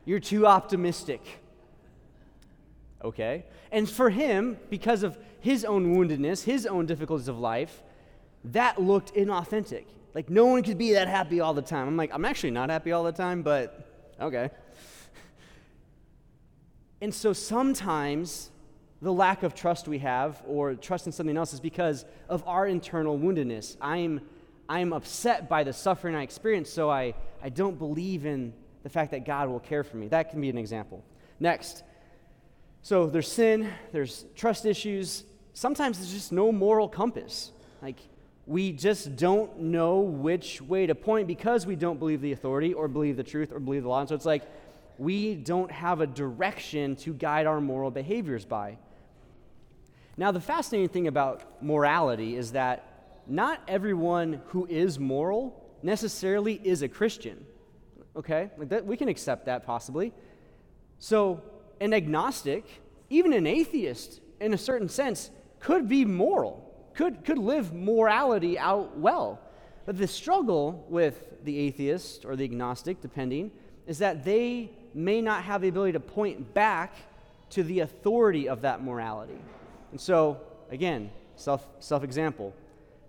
You're 0.04 0.20
too 0.20 0.46
optimistic. 0.46 1.20
Okay? 3.02 3.44
And 3.72 3.90
for 3.90 4.08
him, 4.08 4.58
because 4.70 5.02
of 5.02 5.18
his 5.40 5.64
own 5.64 5.96
woundedness, 5.96 6.44
his 6.44 6.64
own 6.64 6.86
difficulties 6.86 7.26
of 7.26 7.40
life, 7.40 7.82
that 8.44 8.80
looked 8.80 9.12
inauthentic. 9.16 9.86
Like 10.14 10.30
no 10.30 10.46
one 10.46 10.62
could 10.62 10.78
be 10.78 10.92
that 10.92 11.08
happy 11.08 11.40
all 11.40 11.54
the 11.54 11.60
time. 11.60 11.88
I'm 11.88 11.96
like, 11.96 12.14
I'm 12.14 12.24
actually 12.24 12.52
not 12.52 12.70
happy 12.70 12.92
all 12.92 13.02
the 13.02 13.10
time, 13.10 13.42
but 13.42 14.14
okay. 14.20 14.50
And 17.00 17.14
so 17.14 17.32
sometimes 17.32 18.50
the 19.02 19.12
lack 19.12 19.42
of 19.42 19.54
trust 19.54 19.86
we 19.88 19.98
have 19.98 20.42
or 20.46 20.74
trust 20.74 21.06
in 21.06 21.12
something 21.12 21.36
else 21.36 21.52
is 21.52 21.60
because 21.60 22.04
of 22.28 22.42
our 22.46 22.66
internal 22.66 23.18
woundedness. 23.18 23.76
I'm, 23.80 24.20
I'm 24.68 24.92
upset 24.92 25.48
by 25.48 25.64
the 25.64 25.72
suffering 25.72 26.14
I 26.14 26.22
experience, 26.22 26.70
so 26.70 26.90
I, 26.90 27.14
I 27.42 27.50
don't 27.50 27.78
believe 27.78 28.24
in 28.24 28.54
the 28.82 28.88
fact 28.88 29.10
that 29.10 29.26
God 29.26 29.48
will 29.48 29.60
care 29.60 29.84
for 29.84 29.96
me. 29.96 30.08
That 30.08 30.30
can 30.30 30.40
be 30.40 30.48
an 30.48 30.56
example. 30.56 31.04
Next, 31.38 31.82
so 32.82 33.06
there's 33.06 33.30
sin, 33.30 33.70
there's 33.92 34.24
trust 34.34 34.64
issues. 34.64 35.24
Sometimes 35.52 35.98
there's 35.98 36.12
just 36.12 36.32
no 36.32 36.50
moral 36.50 36.88
compass. 36.88 37.52
Like, 37.82 37.98
we 38.46 38.70
just 38.72 39.16
don't 39.16 39.58
know 39.58 39.98
which 39.98 40.62
way 40.62 40.86
to 40.86 40.94
point 40.94 41.26
because 41.26 41.66
we 41.66 41.74
don't 41.74 41.98
believe 41.98 42.20
the 42.20 42.32
authority 42.32 42.72
or 42.72 42.86
believe 42.86 43.16
the 43.16 43.24
truth 43.24 43.52
or 43.52 43.58
believe 43.58 43.82
the 43.82 43.88
law. 43.88 44.00
And 44.00 44.08
so 44.08 44.14
it's 44.14 44.24
like 44.24 44.44
we 44.98 45.34
don't 45.34 45.70
have 45.70 46.00
a 46.00 46.06
direction 46.06 46.96
to 46.96 47.12
guide 47.12 47.46
our 47.46 47.60
moral 47.60 47.90
behaviors 47.90 48.44
by. 48.44 48.78
Now, 50.16 50.32
the 50.32 50.40
fascinating 50.40 50.88
thing 50.88 51.06
about 51.06 51.62
morality 51.62 52.36
is 52.36 52.52
that 52.52 53.22
not 53.26 53.60
everyone 53.68 54.40
who 54.46 54.66
is 54.66 54.98
moral 54.98 55.62
necessarily 55.82 56.60
is 56.64 56.82
a 56.82 56.88
Christian. 56.88 57.44
Okay? 58.16 58.50
Like 58.56 58.70
that, 58.70 58.86
we 58.86 58.96
can 58.96 59.08
accept 59.08 59.46
that 59.46 59.66
possibly. 59.66 60.14
So, 60.98 61.42
an 61.80 61.92
agnostic, 61.92 62.64
even 63.10 63.34
an 63.34 63.46
atheist, 63.46 64.20
in 64.40 64.54
a 64.54 64.58
certain 64.58 64.88
sense, 64.88 65.30
could 65.60 65.88
be 65.88 66.06
moral 66.06 66.66
could, 66.96 67.24
could 67.24 67.38
live 67.38 67.72
morality 67.72 68.58
out 68.58 68.96
well. 68.96 69.40
But 69.84 69.98
the 69.98 70.08
struggle 70.08 70.84
with 70.88 71.44
the 71.44 71.58
atheist 71.58 72.24
or 72.24 72.34
the 72.34 72.44
agnostic, 72.44 73.00
depending, 73.00 73.52
is 73.86 73.98
that 73.98 74.24
they 74.24 74.70
may 74.96 75.20
not 75.20 75.44
have 75.44 75.60
the 75.60 75.68
ability 75.68 75.92
to 75.92 76.00
point 76.00 76.54
back 76.54 76.94
to 77.50 77.62
the 77.62 77.80
authority 77.80 78.48
of 78.48 78.62
that 78.62 78.82
morality. 78.82 79.38
And 79.92 80.00
so, 80.00 80.40
again, 80.70 81.10
self 81.36 81.66
self 81.80 82.02
example. 82.02 82.54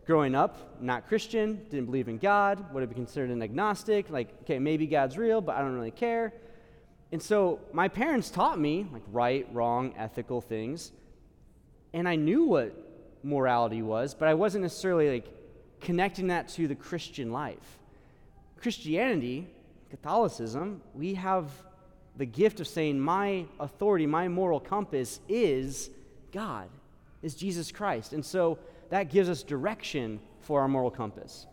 Growing 0.05 0.35
up, 0.35 0.81
not 0.81 1.07
Christian, 1.07 1.65
didn't 1.69 1.85
believe 1.85 2.07
in 2.07 2.17
God, 2.17 2.73
would 2.73 2.81
have 2.81 2.89
been 2.89 2.97
considered 3.03 3.29
an 3.29 3.41
agnostic, 3.41 4.09
like, 4.09 4.29
okay, 4.43 4.57
maybe 4.57 4.87
God's 4.87 5.17
real, 5.17 5.41
but 5.41 5.55
I 5.55 5.59
don't 5.59 5.73
really 5.73 5.91
care. 5.91 6.33
And 7.11 7.21
so 7.21 7.59
my 7.73 7.89
parents 7.89 8.29
taught 8.29 8.59
me, 8.59 8.87
like, 8.93 9.03
right, 9.11 9.47
wrong, 9.51 9.93
ethical 9.97 10.39
things. 10.39 10.91
And 11.93 12.07
I 12.07 12.15
knew 12.15 12.45
what 12.45 12.73
morality 13.23 13.81
was, 13.81 14.13
but 14.13 14.27
I 14.27 14.33
wasn't 14.33 14.63
necessarily 14.63 15.09
like 15.09 15.25
connecting 15.81 16.27
that 16.27 16.47
to 16.49 16.67
the 16.67 16.75
Christian 16.75 17.31
life. 17.31 17.79
Christianity, 18.57 19.47
Catholicism, 19.89 20.81
we 20.93 21.15
have 21.15 21.49
the 22.17 22.25
gift 22.25 22.59
of 22.59 22.67
saying, 22.67 22.99
My 22.99 23.45
authority, 23.59 24.05
my 24.05 24.27
moral 24.27 24.59
compass 24.59 25.19
is 25.29 25.89
God, 26.31 26.69
is 27.21 27.35
Jesus 27.35 27.71
Christ. 27.71 28.13
And 28.13 28.25
so 28.25 28.59
that 28.89 29.09
gives 29.09 29.29
us 29.29 29.43
direction 29.43 30.19
for 30.41 30.61
our 30.61 30.67
moral 30.67 30.91
compass. 30.91 31.45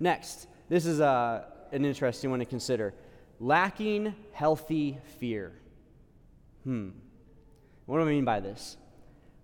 Next, 0.00 0.46
this 0.68 0.86
is 0.86 1.00
uh, 1.00 1.44
an 1.72 1.84
interesting 1.84 2.30
one 2.30 2.38
to 2.38 2.44
consider 2.44 2.94
lacking 3.40 4.14
healthy 4.32 4.98
fear. 5.18 5.52
Hmm. 6.64 6.90
What 7.86 7.98
do 7.98 8.02
I 8.02 8.06
mean 8.06 8.24
by 8.24 8.40
this? 8.40 8.76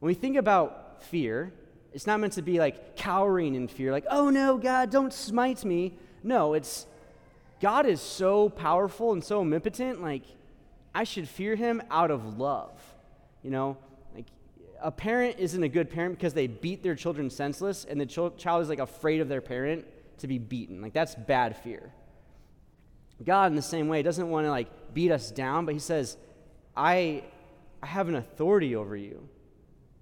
When 0.01 0.09
we 0.09 0.15
think 0.15 0.37
about 0.37 0.85
fear. 1.05 1.53
It's 1.93 2.07
not 2.07 2.19
meant 2.19 2.33
to 2.35 2.43
be 2.43 2.59
like 2.59 2.97
cowering 2.97 3.55
in 3.55 3.69
fear, 3.69 3.93
like, 3.93 4.07
oh 4.11 4.31
no, 4.31 4.59
God, 4.59 4.91
don't 4.91 5.13
smite 5.13 5.65
me. 5.65 5.97
No, 6.23 6.55
it's 6.55 6.87
God 7.61 7.87
is 7.87 8.01
so 8.01 8.49
powerful 8.49 9.13
and 9.13 9.23
so 9.23 9.41
omnipotent, 9.41 10.03
like, 10.03 10.23
I 10.95 11.05
should 11.05 11.29
fear 11.29 11.57
him 11.57 11.83
out 11.91 12.11
of 12.11 12.39
love. 12.39 12.81
You 13.43 13.51
know, 13.51 13.77
like, 14.15 14.27
a 14.83 14.91
parent 14.91 15.37
isn't 15.39 15.63
a 15.63 15.69
good 15.69 15.91
parent 15.91 16.17
because 16.17 16.35
they 16.35 16.47
beat 16.47 16.83
their 16.83 16.95
children 16.95 17.31
senseless 17.31 17.85
and 17.85 18.01
the 18.01 18.07
ch- 18.07 18.37
child 18.37 18.63
is 18.63 18.69
like 18.69 18.79
afraid 18.79 19.21
of 19.21 19.29
their 19.29 19.41
parent 19.41 19.87
to 20.19 20.27
be 20.27 20.39
beaten. 20.39 20.81
Like, 20.81 20.93
that's 20.93 21.15
bad 21.15 21.57
fear. 21.57 21.93
God, 23.25 23.53
in 23.53 23.57
the 23.57 23.63
same 23.63 23.89
way, 23.89 24.03
doesn't 24.03 24.29
want 24.29 24.47
to 24.47 24.51
like 24.51 24.95
beat 24.95 25.11
us 25.11 25.31
down, 25.31 25.67
but 25.67 25.75
he 25.75 25.81
says, 25.81 26.17
I, 26.77 27.25
I 27.83 27.87
have 27.87 28.09
an 28.09 28.17
authority 28.17 28.75
over 28.77 28.97
you. 28.97 29.29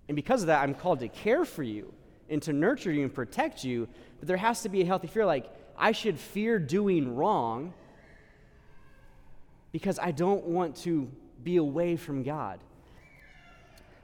And 0.08 0.16
because 0.16 0.42
of 0.42 0.46
that, 0.48 0.62
I'm 0.62 0.74
called 0.74 1.00
to 1.00 1.08
care 1.08 1.44
for 1.44 1.62
you 1.62 1.92
and 2.28 2.42
to 2.42 2.52
nurture 2.52 2.90
you 2.90 3.02
and 3.02 3.14
protect 3.14 3.64
you. 3.64 3.88
But 4.18 4.28
there 4.28 4.36
has 4.36 4.62
to 4.62 4.68
be 4.68 4.82
a 4.82 4.84
healthy 4.84 5.06
fear 5.06 5.26
like, 5.26 5.50
I 5.76 5.92
should 5.92 6.18
fear 6.18 6.58
doing 6.58 7.14
wrong 7.14 7.74
because 9.72 9.98
I 9.98 10.10
don't 10.10 10.44
want 10.44 10.76
to 10.78 11.10
be 11.42 11.56
away 11.56 11.96
from 11.96 12.22
God. 12.22 12.60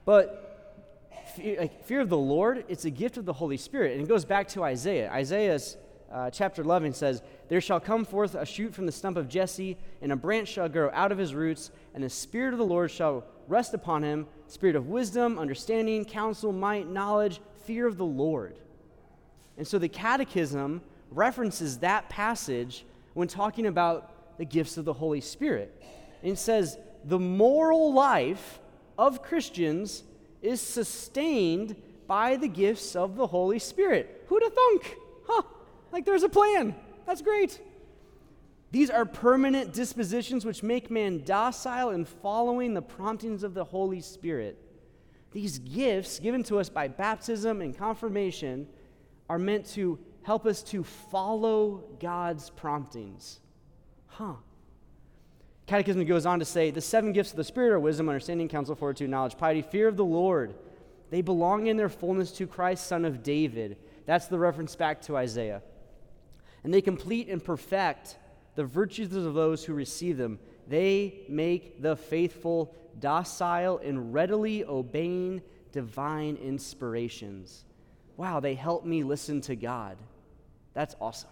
But 0.05 0.49
fear, 1.37 1.61
like, 1.61 1.85
fear 1.85 2.01
of 2.01 2.09
the 2.09 2.19
Lord, 2.19 2.65
it's 2.69 2.85
a 2.85 2.91
gift 2.91 3.17
of 3.17 3.25
the 3.25 3.33
Holy 3.33 3.59
Spirit. 3.59 3.93
And 3.93 4.03
it 4.03 4.09
goes 4.09 4.25
back 4.25 4.49
to 4.49 4.65
Isaiah. 4.65 5.11
Isaiah's 5.11 5.77
uh, 6.11 6.31
chapter 6.31 6.63
11 6.63 6.95
says, 6.95 7.23
There 7.49 7.61
shall 7.61 7.81
come 7.81 8.05
forth 8.05 8.35
a 8.35 8.47
shoot 8.47 8.75
from 8.75 8.87
the 8.87 8.93
stump 8.93 9.17
of 9.17 9.29
Jesse, 9.29 9.77
and 10.01 10.11
a 10.11 10.17
branch 10.17 10.49
shall 10.49 10.69
grow 10.69 10.91
out 10.93 11.13
of 11.13 11.19
his 11.19 11.35
roots, 11.35 11.71
and 11.95 12.03
the 12.03 12.11
Spirit 12.11 12.55
of 12.55 12.59
the 12.59 12.65
Lord 12.65 12.91
shall 12.91 13.25
rest 13.47 13.75
upon 13.75 14.03
him 14.03 14.27
spirit 14.47 14.77
of 14.77 14.89
wisdom, 14.89 15.39
understanding, 15.39 16.05
counsel, 16.05 16.53
might, 16.53 16.89
knowledge, 16.89 17.41
fear 17.65 17.87
of 17.87 17.97
the 17.97 18.05
Lord. 18.05 18.59
And 19.57 19.67
so 19.67 19.79
the 19.79 19.89
Catechism 19.89 20.81
references 21.11 21.79
that 21.79 22.09
passage 22.09 22.85
when 23.15 23.29
talking 23.29 23.67
about 23.67 24.39
the 24.39 24.45
gifts 24.45 24.77
of 24.77 24.85
the 24.85 24.93
Holy 24.93 25.21
Spirit. 25.21 25.75
And 26.23 26.33
it 26.33 26.39
says, 26.39 26.79
the 27.05 27.19
moral 27.19 27.93
life 27.93 28.61
of 28.97 29.23
Christians 29.23 30.05
is 30.43 30.61
sustained 30.61 31.77
by 32.07 32.37
the 32.37 32.49
gifts 32.49 32.97
of 32.97 33.17
the 33.17 33.27
Holy 33.27 33.59
Spirit. 33.59 34.25
Who'd 34.29 34.43
have 34.43 34.55
thunk? 34.55 34.97
Huh, 35.27 35.43
like 35.93 36.05
there's 36.05 36.23
a 36.23 36.29
plan. 36.29 36.75
That's 37.07 37.23
great. 37.23 37.61
These 38.71 38.91
are 38.91 39.05
permanent 39.05 39.73
dispositions 39.73 40.45
which 40.45 40.63
make 40.63 40.91
man 40.91 41.23
docile 41.25 41.91
in 41.91 42.05
following 42.05 42.75
the 42.75 42.83
promptings 42.83 43.43
of 43.43 43.55
the 43.55 43.65
Holy 43.65 44.01
Spirit. 44.01 44.59
These 45.33 45.59
gifts 45.59 46.19
given 46.19 46.43
to 46.45 46.59
us 46.59 46.69
by 46.69 46.89
baptism 46.89 47.61
and 47.63 47.77
confirmation 47.77 48.67
are 49.29 49.39
meant 49.39 49.67
to 49.67 49.99
help 50.29 50.45
us 50.45 50.63
to 50.63 50.85
follow 50.85 51.83
God's 52.01 52.51
promptings. 52.51 53.41
Huh. 54.09 54.35
Catechism 55.67 56.05
goes 56.05 56.27
on 56.27 56.39
to 56.41 56.45
say 56.45 56.71
the 56.71 56.83
seven 56.83 57.15
gifts 57.15 57.31
of 57.31 57.39
the 57.39 57.45
Spirit 57.45 57.73
are 57.73 57.81
wisdom, 57.81 58.11
understanding, 58.11 58.47
counsel, 58.47 58.75
fortitude, 58.75 59.09
knowledge, 59.09 59.39
piety, 59.39 59.63
fear 59.63 59.89
of 59.89 59.97
the 59.97 60.05
Lord. 60.05 60.55
They 61.09 61.23
belong 61.23 61.69
in 61.69 61.79
their 61.79 61.89
fullness 61.89 62.31
to 62.33 62.47
Christ, 62.47 62.87
son 62.87 63.07
of 63.07 63.23
David. 63.23 63.79
That's 64.05 64.27
the 64.27 64.39
reference 64.39 64.77
back 64.77 65.01
to 65.03 65.17
Isaiah. 65.17 65.63
And 66.63 66.75
they 66.75 66.83
complete 66.83 67.31
and 67.31 67.43
perfect 67.43 68.19
the 68.55 68.67
virtues 68.67 69.17
of 69.17 69.33
those 69.33 69.65
who 69.65 69.73
receive 69.73 70.19
them. 70.19 70.41
They 70.67 71.23
make 71.31 71.81
the 71.81 71.97
faithful 71.97 72.77
docile 72.99 73.79
and 73.79 74.13
readily 74.13 74.63
obeying 74.63 75.41
divine 75.73 76.37
inspirations. 76.37 77.65
Wow, 78.19 78.41
they 78.41 78.57
help 78.57 78.85
me 78.85 79.05
listen 79.05 79.41
to 79.43 79.57
God. 79.57 79.97
That's 80.79 80.95
awesome. 81.01 81.31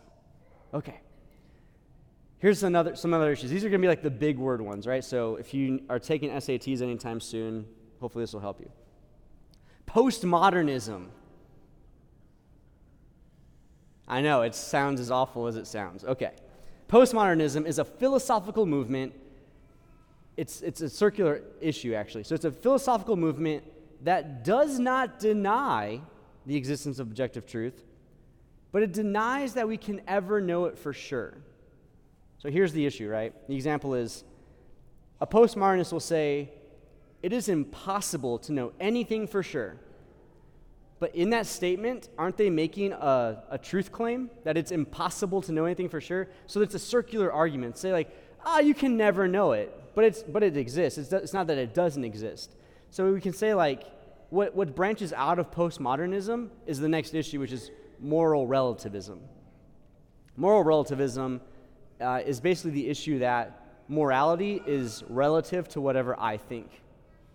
Okay. 0.75 0.99
Here's 2.39 2.65
another, 2.65 2.97
some 2.97 3.15
other 3.15 3.31
issues. 3.31 3.49
These 3.49 3.65
are 3.65 3.69
going 3.69 3.81
to 3.81 3.85
be 3.85 3.89
like 3.89 4.03
the 4.03 4.11
big 4.11 4.39
word 4.39 4.61
ones, 4.61 4.89
right? 4.89 5.05
So 5.05 5.37
if 5.37 5.55
you 5.55 5.85
are 5.89 6.01
taking 6.01 6.31
SATs 6.31 6.83
anytime 6.83 7.21
soon, 7.21 7.65
hopefully 8.01 8.25
this 8.25 8.33
will 8.33 8.41
help 8.41 8.59
you. 8.59 8.69
Postmodernism. 9.87 11.07
I 14.09 14.21
know, 14.21 14.43
it 14.43 14.57
sounds 14.57 14.99
as 14.99 15.13
awful 15.13 15.47
as 15.47 15.55
it 15.55 15.69
sounds. 15.69 16.03
Okay. 16.03 16.33
Postmodernism 16.89 17.67
is 17.67 17.79
a 17.79 17.85
philosophical 17.85 18.67
movement. 18.67 19.15
It's, 20.37 20.61
it's 20.61 20.81
a 20.81 20.89
circular 20.89 21.43
issue, 21.61 21.95
actually. 21.95 22.25
So 22.25 22.35
it's 22.35 22.45
a 22.45 22.51
philosophical 22.51 23.15
movement 23.15 23.63
that 24.03 24.43
does 24.43 24.81
not 24.81 25.21
deny 25.21 26.01
the 26.47 26.57
existence 26.57 26.99
of 26.99 27.07
objective 27.07 27.47
truth, 27.47 27.85
but 28.77 28.83
it 28.83 28.93
denies 28.93 29.55
that 29.55 29.67
we 29.67 29.79
can 29.79 30.03
ever 30.07 30.39
know 30.39 30.67
it 30.67 30.77
for 30.77 30.93
sure. 30.93 31.39
So 32.37 32.51
here's 32.51 32.75
the 32.75 32.85
issue, 32.85 33.09
right? 33.09 33.33
The 33.49 33.55
example 33.55 33.95
is 33.95 34.23
a 35.19 35.27
postmodernist 35.27 35.95
will 35.95 35.99
say, 35.99 36.51
it 37.23 37.33
is 37.33 37.49
impossible 37.49 38.39
to 38.41 38.53
know 38.53 38.75
anything 38.79 39.29
for 39.29 39.43
sure. 39.43 39.79
But 40.99 41.15
in 41.15 41.31
that 41.31 41.47
statement, 41.47 42.11
aren't 42.19 42.37
they 42.37 42.51
making 42.51 42.93
a, 42.93 43.45
a 43.49 43.57
truth 43.57 43.93
claim 43.93 44.29
that 44.45 44.59
it's 44.59 44.73
impossible 44.73 45.41
to 45.41 45.53
know 45.53 45.65
anything 45.65 45.89
for 45.89 46.03
sure? 46.03 46.29
So 46.47 46.61
it's 46.61 46.75
a 46.75 46.79
circular 46.79 47.33
argument. 47.33 47.79
Say, 47.79 47.95
like, 47.95 48.11
ah, 48.45 48.57
oh, 48.57 48.61
you 48.61 48.75
can 48.75 48.99
never 48.99 49.27
know 49.27 49.53
it, 49.53 49.75
but, 49.95 50.05
it's, 50.05 50.23
but 50.23 50.43
it 50.43 50.55
exists. 50.55 50.99
It's, 50.99 51.11
it's 51.15 51.33
not 51.33 51.47
that 51.47 51.57
it 51.57 51.73
doesn't 51.73 52.05
exist. 52.05 52.55
So 52.91 53.11
we 53.11 53.23
can 53.23 53.33
say, 53.33 53.55
like, 53.55 53.85
what, 54.29 54.55
what 54.55 54.75
branches 54.75 55.15
out 55.15 55.39
of 55.39 55.51
postmodernism 55.51 56.51
is 56.67 56.79
the 56.79 56.91
next 56.91 57.15
issue, 57.15 57.41
which 57.41 57.53
is 57.53 57.71
moral 58.01 58.47
relativism. 58.47 59.21
Moral 60.37 60.63
relativism 60.63 61.41
uh, 62.01 62.21
is 62.25 62.41
basically 62.41 62.73
the 62.73 62.89
issue 62.89 63.19
that 63.21 63.67
morality 63.89 64.63
is 64.67 65.05
relative 65.09 65.69
to 65.69 65.81
whatever 65.81 66.19
I 66.19 66.37
think. 66.37 66.83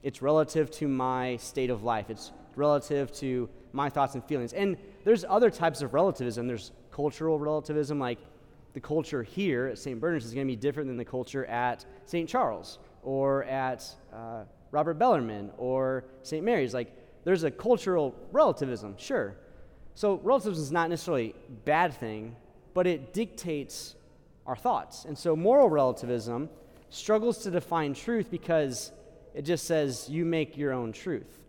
It's 0.03 0.22
relative 0.22 0.72
to 0.72 0.88
my 0.88 1.38
state 1.38 1.70
of 1.70 1.84
life. 1.84 2.10
It's 2.10 2.32
relative 2.56 3.12
to 3.13 3.50
my 3.74 3.89
thoughts 3.89 4.15
and 4.15 4.24
feelings. 4.24 4.53
And 4.53 4.77
there's 5.03 5.24
other 5.27 5.50
types 5.50 5.82
of 5.82 5.94
relativism. 5.94 6.48
There's 6.48 6.72
cultural 6.91 7.39
relativism, 7.39 8.00
like 8.00 8.20
the 8.74 8.80
culture 8.80 9.24
here 9.24 9.68
at 9.68 9.77
St. 9.77 10.00
Bernard's 10.00 10.25
is 10.25 10.34
going 10.34 10.48
to 10.48 10.51
be 10.51 10.56
different 10.56 10.88
than 10.88 10.98
the 10.98 11.06
culture 11.06 11.46
at 11.46 11.86
St. 12.06 12.27
Charles 12.27 12.80
or 13.03 13.44
at 13.46 13.88
uh, 14.13 14.44
Robert 14.72 14.96
Bellarmine 14.96 15.51
or 15.58 16.06
St. 16.24 16.44
Mary's. 16.44 16.74
Like, 16.74 16.96
there's 17.24 17.44
a 17.44 17.51
cultural 17.51 18.15
relativism, 18.32 18.96
sure. 18.98 19.36
So, 19.95 20.15
relativism 20.24 20.63
is 20.63 20.71
not 20.71 20.89
necessarily 20.89 21.36
a 21.48 21.51
bad 21.51 21.93
thing, 21.93 22.36
but 22.74 22.88
it 22.88 23.13
dictates 23.13 23.95
our 24.45 24.55
thoughts. 24.55 25.05
And 25.05 25.17
so, 25.17 25.36
moral 25.36 25.69
relativism 25.69 26.50
struggles 26.89 27.39
to 27.39 27.51
define 27.51 27.93
truth 27.93 28.31
because 28.31 28.91
it 29.33 29.43
just 29.43 29.65
says 29.65 30.10
you 30.10 30.25
make 30.25 30.57
your 30.57 30.74
own 30.74 30.91
truth. 30.91 31.39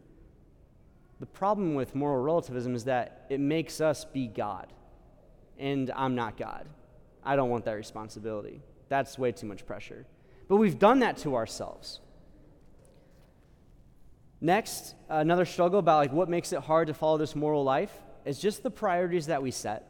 The 1.21 1.27
problem 1.27 1.75
with 1.75 1.95
moral 1.95 2.23
relativism 2.23 2.75
is 2.75 2.85
that 2.85 3.27
it 3.31 3.39
makes 3.39 3.81
us 3.81 4.05
be 4.05 4.27
God, 4.27 4.73
and 5.59 5.91
I'm 5.95 6.15
not 6.15 6.37
God. 6.37 6.69
I 7.25 7.37
don't 7.37 7.51
want 7.51 7.65
that 7.67 7.75
responsibility. 7.75 8.61
That's 8.89 9.19
way 9.19 9.33
too 9.33 9.47
much 9.47 9.65
pressure. 9.65 10.05
But 10.49 10.57
we've 10.57 10.79
done 10.79 10.99
that 10.99 11.17
to 11.19 11.37
ourselves. 11.37 12.01
Next, 14.41 14.97
another 15.09 15.45
struggle 15.45 15.79
about 15.79 15.99
like 15.99 16.13
what 16.13 16.29
makes 16.29 16.53
it 16.53 16.61
hard 16.61 16.89
to 16.89 16.95
follow 16.95 17.17
this 17.17 17.37
moral 17.37 17.63
life 17.63 17.93
is 18.25 18.39
just 18.39 18.63
the 18.63 18.71
priorities 18.71 19.27
that 19.27 19.43
we 19.43 19.51
set. 19.51 19.89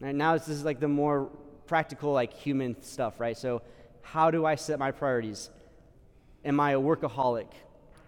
Right 0.00 0.14
now, 0.14 0.36
this 0.36 0.48
is 0.48 0.64
like 0.64 0.80
the 0.80 0.88
more 0.88 1.30
practical, 1.66 2.12
like 2.12 2.32
human 2.32 2.80
stuff, 2.82 3.20
right? 3.20 3.36
So, 3.36 3.62
how 4.02 4.30
do 4.30 4.44
I 4.44 4.56
set 4.56 4.78
my 4.78 4.90
priorities? 4.90 5.50
Am 6.44 6.58
I 6.58 6.72
a 6.72 6.80
workaholic? 6.80 7.48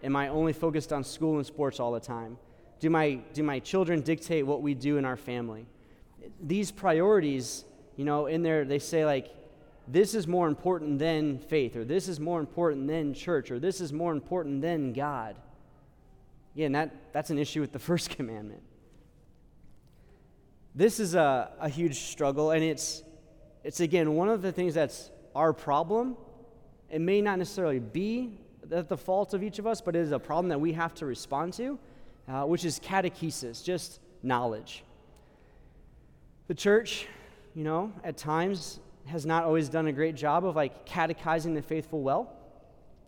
Am 0.02 0.16
I 0.16 0.28
only 0.28 0.52
focused 0.52 0.92
on 0.92 1.04
school 1.04 1.36
and 1.36 1.46
sports 1.46 1.78
all 1.78 1.92
the 1.92 2.00
time? 2.00 2.36
Do 2.80 2.90
my, 2.90 3.20
do 3.32 3.42
my 3.42 3.60
children 3.60 4.00
dictate 4.00 4.44
what 4.44 4.60
we 4.60 4.74
do 4.74 4.98
in 4.98 5.04
our 5.04 5.16
family? 5.16 5.66
These 6.42 6.72
priorities 6.72 7.64
you 7.96 8.04
know, 8.04 8.26
in 8.26 8.42
there 8.42 8.64
they 8.64 8.78
say, 8.78 9.04
like, 9.04 9.30
this 9.86 10.14
is 10.14 10.26
more 10.26 10.48
important 10.48 10.98
than 10.98 11.38
faith, 11.38 11.76
or 11.76 11.84
this 11.84 12.08
is 12.08 12.18
more 12.18 12.40
important 12.40 12.86
than 12.86 13.14
church, 13.14 13.50
or 13.50 13.58
this 13.58 13.80
is 13.80 13.92
more 13.92 14.12
important 14.12 14.62
than 14.62 14.92
God. 14.92 15.36
And 16.56 16.74
that, 16.74 17.12
that's 17.12 17.30
an 17.30 17.38
issue 17.38 17.60
with 17.60 17.72
the 17.72 17.78
first 17.90 18.10
commandment. 18.10 18.62
This 20.74 20.98
is 20.98 21.14
a, 21.14 21.52
a 21.60 21.68
huge 21.68 22.00
struggle, 22.00 22.50
and 22.50 22.64
it's, 22.64 23.04
it's, 23.62 23.78
again, 23.78 24.14
one 24.14 24.28
of 24.28 24.42
the 24.42 24.50
things 24.50 24.74
that's 24.74 25.10
our 25.34 25.52
problem. 25.52 26.16
It 26.90 27.00
may 27.00 27.20
not 27.20 27.38
necessarily 27.38 27.78
be 27.78 28.38
at 28.72 28.88
the 28.88 28.96
fault 28.96 29.34
of 29.34 29.44
each 29.44 29.60
of 29.60 29.66
us, 29.68 29.80
but 29.80 29.94
it 29.94 30.00
is 30.00 30.10
a 30.10 30.18
problem 30.18 30.48
that 30.48 30.60
we 30.60 30.72
have 30.72 30.92
to 30.94 31.06
respond 31.06 31.52
to, 31.54 31.78
uh, 32.28 32.42
which 32.42 32.64
is 32.64 32.80
catechesis, 32.80 33.62
just 33.62 34.00
knowledge. 34.22 34.82
The 36.48 36.54
church, 36.54 37.06
you 37.54 37.62
know, 37.62 37.92
at 38.02 38.16
times 38.16 38.80
has 39.06 39.24
not 39.24 39.44
always 39.44 39.68
done 39.68 39.86
a 39.86 39.92
great 39.92 40.16
job 40.16 40.44
of 40.44 40.56
like 40.56 40.86
catechizing 40.86 41.54
the 41.54 41.62
faithful 41.62 42.02
well. 42.02 42.32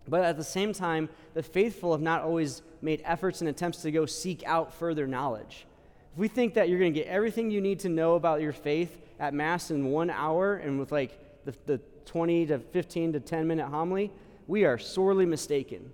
But 0.09 0.23
at 0.23 0.37
the 0.37 0.45
same 0.45 0.73
time, 0.73 1.09
the 1.35 1.43
faithful 1.43 1.93
have 1.93 2.01
not 2.01 2.23
always 2.23 2.63
made 2.81 3.03
efforts 3.05 3.41
and 3.41 3.51
attempts 3.51 3.83
to 3.83 3.91
go 3.91 4.07
seek 4.07 4.45
out 4.47 4.73
further 4.73 5.09
knowledge. 5.09 5.67
If 6.17 6.21
we 6.21 6.29
think 6.29 6.55
that 6.55 6.71
you're 6.71 6.79
going 6.79 6.95
to 6.95 6.99
get 6.99 7.09
everything 7.09 7.51
you 7.51 7.61
need 7.61 7.81
to 7.81 7.91
know 7.91 8.15
about 8.15 8.41
your 8.41 8.55
faith 8.55 9.03
at 9.21 9.35
Mass 9.35 9.71
in 9.71 9.85
one 9.89 10.09
hour 10.09 10.57
and 10.57 10.79
with 10.79 10.91
like 10.91 11.45
the, 11.45 11.55
the 11.67 11.79
20 12.07 12.47
to 12.47 12.59
15 12.59 13.13
to 13.13 13.21
10 13.21 13.47
minute 13.47 13.69
homily, 13.69 14.11
we 14.47 14.65
are 14.65 14.79
sorely 14.79 15.27
mistaken. 15.27 15.93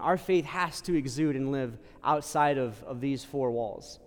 Our 0.00 0.16
faith 0.16 0.46
has 0.46 0.80
to 0.80 0.96
exude 0.96 1.36
and 1.36 1.52
live 1.52 1.76
outside 2.02 2.56
of, 2.56 2.82
of 2.84 3.02
these 3.02 3.24
four 3.24 3.50
walls. 3.50 3.98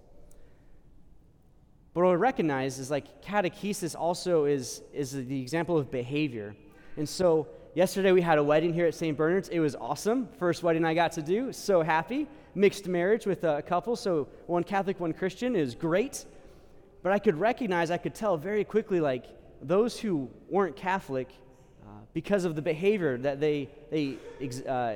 But 1.94 2.06
what 2.06 2.10
I 2.10 2.16
recognize 2.16 2.80
is 2.80 2.90
like 2.90 3.24
catechesis 3.24 3.96
also 3.96 4.46
is, 4.46 4.82
is 4.92 5.12
the 5.12 5.40
example 5.40 5.78
of 5.78 5.92
behavior. 5.92 6.56
And 6.98 7.08
so 7.08 7.48
yesterday 7.74 8.12
we 8.12 8.22
had 8.22 8.38
a 8.38 8.44
wedding 8.44 8.74
here 8.74 8.86
at 8.86 8.96
St. 8.96 9.18
Bernard's. 9.18 9.50
It 9.50 9.60
was 9.60 9.76
awesome. 9.76 10.28
First 10.38 10.64
wedding 10.64 10.86
I 10.86 10.94
got 10.94 11.12
to 11.14 11.22
do. 11.22 11.54
So 11.54 11.82
happy. 11.82 12.28
Mixed 12.56 12.88
marriage 12.88 13.26
with 13.26 13.44
a 13.44 13.62
couple. 13.62 13.96
So 13.96 14.28
one 14.48 14.64
Catholic, 14.64 15.00
one 15.00 15.14
Christian 15.14 15.56
is 15.56 15.76
great. 15.76 16.26
But 17.04 17.12
I 17.12 17.20
could 17.20 17.36
recognize, 17.40 17.90
I 17.92 17.98
could 17.98 18.14
tell 18.14 18.38
very 18.38 18.64
quickly, 18.64 19.00
like 19.00 19.26
those 19.62 20.00
who 20.00 20.30
weren't 20.50 20.76
Catholic, 20.76 21.30
uh, 21.84 21.92
because 22.14 22.46
of 22.46 22.56
the 22.56 22.62
behavior 22.62 23.18
that 23.18 23.40
they, 23.40 23.70
they, 23.90 24.18
uh, 24.68 24.96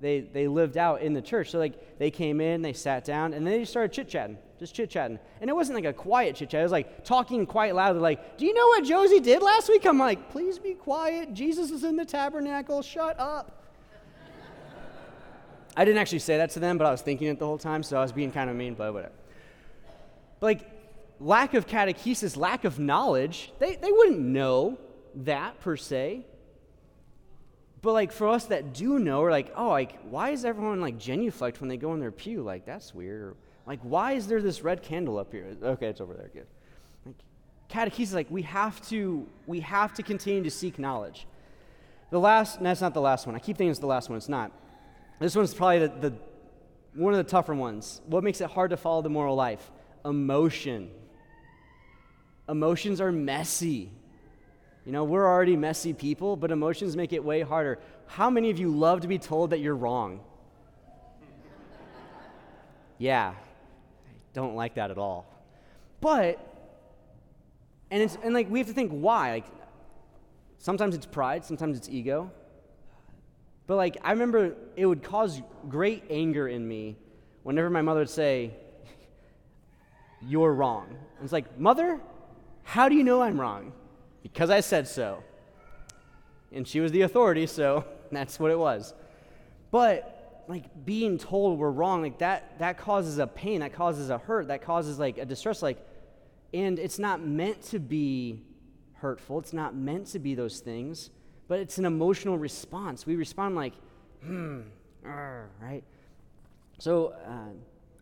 they, 0.00 0.20
they 0.20 0.48
lived 0.48 0.76
out 0.76 1.02
in 1.02 1.12
the 1.12 1.22
church. 1.22 1.50
So 1.50 1.58
like 1.58 1.98
they 1.98 2.10
came 2.10 2.40
in, 2.40 2.62
they 2.62 2.72
sat 2.72 3.04
down, 3.04 3.34
and 3.34 3.46
then 3.46 3.54
they 3.54 3.60
just 3.60 3.72
started 3.72 3.92
chit 3.92 4.08
chatting 4.08 4.38
just 4.58 4.74
chit 4.74 4.90
chatting. 4.90 5.18
And 5.40 5.50
it 5.50 5.52
wasn't 5.52 5.76
like 5.76 5.84
a 5.84 5.92
quiet 5.92 6.36
chit 6.36 6.50
chat, 6.50 6.60
it 6.60 6.64
was 6.64 6.72
like 6.72 7.04
talking 7.04 7.46
quite 7.46 7.74
loudly, 7.74 8.00
like, 8.00 8.38
Do 8.38 8.46
you 8.46 8.54
know 8.54 8.66
what 8.68 8.84
Josie 8.84 9.20
did 9.20 9.42
last 9.42 9.68
week? 9.68 9.86
I'm 9.86 9.98
like, 9.98 10.30
Please 10.30 10.58
be 10.58 10.74
quiet. 10.74 11.34
Jesus 11.34 11.70
is 11.70 11.84
in 11.84 11.96
the 11.96 12.04
tabernacle. 12.04 12.82
Shut 12.82 13.18
up. 13.18 13.64
I 15.76 15.84
didn't 15.84 15.98
actually 15.98 16.20
say 16.20 16.36
that 16.36 16.50
to 16.50 16.60
them, 16.60 16.78
but 16.78 16.86
I 16.86 16.90
was 16.90 17.02
thinking 17.02 17.28
it 17.28 17.38
the 17.38 17.46
whole 17.46 17.58
time, 17.58 17.82
so 17.82 17.98
I 17.98 18.02
was 18.02 18.12
being 18.12 18.32
kind 18.32 18.48
of 18.48 18.56
mean, 18.56 18.74
but 18.74 18.92
whatever. 18.92 19.12
But 20.40 20.46
like, 20.46 20.70
lack 21.20 21.54
of 21.54 21.66
catechesis, 21.66 22.36
lack 22.36 22.64
of 22.64 22.78
knowledge, 22.78 23.52
they, 23.58 23.76
they 23.76 23.90
wouldn't 23.90 24.20
know 24.20 24.78
that 25.16 25.60
per 25.60 25.76
se. 25.76 26.26
But 27.84 27.92
like 27.92 28.12
for 28.12 28.28
us 28.28 28.46
that 28.46 28.72
do 28.72 28.98
know, 28.98 29.20
we're 29.20 29.30
like, 29.30 29.52
oh, 29.56 29.68
like 29.68 30.00
why 30.04 30.30
is 30.30 30.44
everyone 30.44 30.80
like 30.80 30.98
genuflect 30.98 31.60
when 31.60 31.68
they 31.68 31.76
go 31.76 31.92
in 31.92 32.00
their 32.00 32.10
pew? 32.10 32.42
Like 32.42 32.64
that's 32.64 32.94
weird. 32.94 33.22
Or 33.22 33.36
like, 33.66 33.80
why 33.82 34.12
is 34.12 34.26
there 34.26 34.42
this 34.42 34.62
red 34.62 34.82
candle 34.82 35.18
up 35.18 35.32
here? 35.32 35.56
Okay, 35.62 35.86
it's 35.86 36.00
over 36.00 36.14
there. 36.14 36.30
Good. 36.32 36.46
Like, 37.06 37.16
catechesis, 37.70 38.14
like 38.14 38.30
we 38.30 38.42
have 38.42 38.86
to, 38.88 39.26
we 39.46 39.60
have 39.60 39.94
to 39.94 40.02
continue 40.02 40.42
to 40.42 40.50
seek 40.50 40.78
knowledge. 40.78 41.26
The 42.10 42.20
last, 42.20 42.62
that's 42.62 42.80
not 42.80 42.94
the 42.94 43.00
last 43.00 43.26
one. 43.26 43.34
I 43.34 43.38
keep 43.38 43.56
thinking 43.56 43.70
it's 43.70 43.80
the 43.80 43.86
last 43.86 44.08
one. 44.08 44.16
It's 44.18 44.28
not. 44.28 44.52
This 45.18 45.34
one's 45.34 45.54
probably 45.54 45.80
the, 45.80 46.10
the 46.10 46.14
one 46.94 47.12
of 47.12 47.18
the 47.18 47.30
tougher 47.30 47.54
ones. 47.54 48.00
What 48.06 48.22
makes 48.22 48.40
it 48.40 48.50
hard 48.50 48.70
to 48.70 48.76
follow 48.76 49.02
the 49.02 49.08
moral 49.08 49.34
life? 49.34 49.70
Emotion. 50.04 50.90
Emotions 52.48 53.00
are 53.00 53.10
messy. 53.10 53.90
You 54.84 54.92
know, 54.92 55.04
we're 55.04 55.26
already 55.26 55.56
messy 55.56 55.94
people, 55.94 56.36
but 56.36 56.50
emotions 56.50 56.94
make 56.94 57.12
it 57.12 57.24
way 57.24 57.40
harder. 57.40 57.78
How 58.06 58.28
many 58.28 58.50
of 58.50 58.58
you 58.58 58.68
love 58.68 59.00
to 59.00 59.08
be 59.08 59.18
told 59.18 59.50
that 59.50 59.60
you're 59.60 59.74
wrong? 59.74 60.20
yeah, 62.98 63.34
don't 64.34 64.54
like 64.54 64.74
that 64.74 64.90
at 64.90 64.98
all. 64.98 65.26
But, 66.02 66.38
and 67.90 68.02
it's, 68.02 68.18
and 68.22 68.34
like, 68.34 68.50
we 68.50 68.58
have 68.58 68.68
to 68.68 68.74
think 68.74 68.92
why. 68.92 69.30
Like, 69.30 69.46
sometimes 70.58 70.94
it's 70.94 71.06
pride, 71.06 71.44
sometimes 71.44 71.78
it's 71.78 71.88
ego. 71.88 72.30
But 73.66 73.76
like, 73.76 73.96
I 74.04 74.10
remember 74.10 74.54
it 74.76 74.84
would 74.84 75.02
cause 75.02 75.40
great 75.68 76.04
anger 76.10 76.46
in 76.48 76.66
me 76.68 76.96
whenever 77.42 77.70
my 77.70 77.80
mother 77.80 78.00
would 78.00 78.10
say, 78.10 78.50
You're 80.20 80.52
wrong. 80.52 80.88
And 80.88 81.24
it's 81.24 81.32
like, 81.32 81.58
Mother, 81.58 82.00
how 82.64 82.88
do 82.88 82.94
you 82.94 83.04
know 83.04 83.22
I'm 83.22 83.40
wrong? 83.40 83.72
Because 84.22 84.50
I 84.50 84.60
said 84.60 84.88
so. 84.88 85.22
And 86.52 86.66
she 86.68 86.80
was 86.80 86.92
the 86.92 87.02
authority, 87.02 87.46
so 87.46 87.84
that's 88.12 88.38
what 88.38 88.50
it 88.50 88.58
was. 88.58 88.94
But 89.70 90.13
like 90.48 90.84
being 90.84 91.18
told 91.18 91.58
we're 91.58 91.70
wrong 91.70 92.02
like 92.02 92.18
that 92.18 92.58
that 92.58 92.78
causes 92.78 93.18
a 93.18 93.26
pain 93.26 93.60
that 93.60 93.72
causes 93.72 94.10
a 94.10 94.18
hurt 94.18 94.48
that 94.48 94.62
causes 94.62 94.98
like 94.98 95.18
a 95.18 95.24
distress 95.24 95.62
like 95.62 95.78
and 96.52 96.78
it's 96.78 96.98
not 96.98 97.20
meant 97.20 97.62
to 97.62 97.78
be 97.78 98.40
hurtful 98.94 99.38
it's 99.38 99.52
not 99.52 99.74
meant 99.74 100.06
to 100.06 100.18
be 100.18 100.34
those 100.34 100.60
things 100.60 101.10
but 101.48 101.60
it's 101.60 101.78
an 101.78 101.84
emotional 101.84 102.38
response. 102.38 103.06
We 103.06 103.16
respond 103.16 103.56
like 103.56 103.74
hmm 104.22 104.62
right? 105.02 105.82
So 106.78 107.14
uh, 107.26 107.52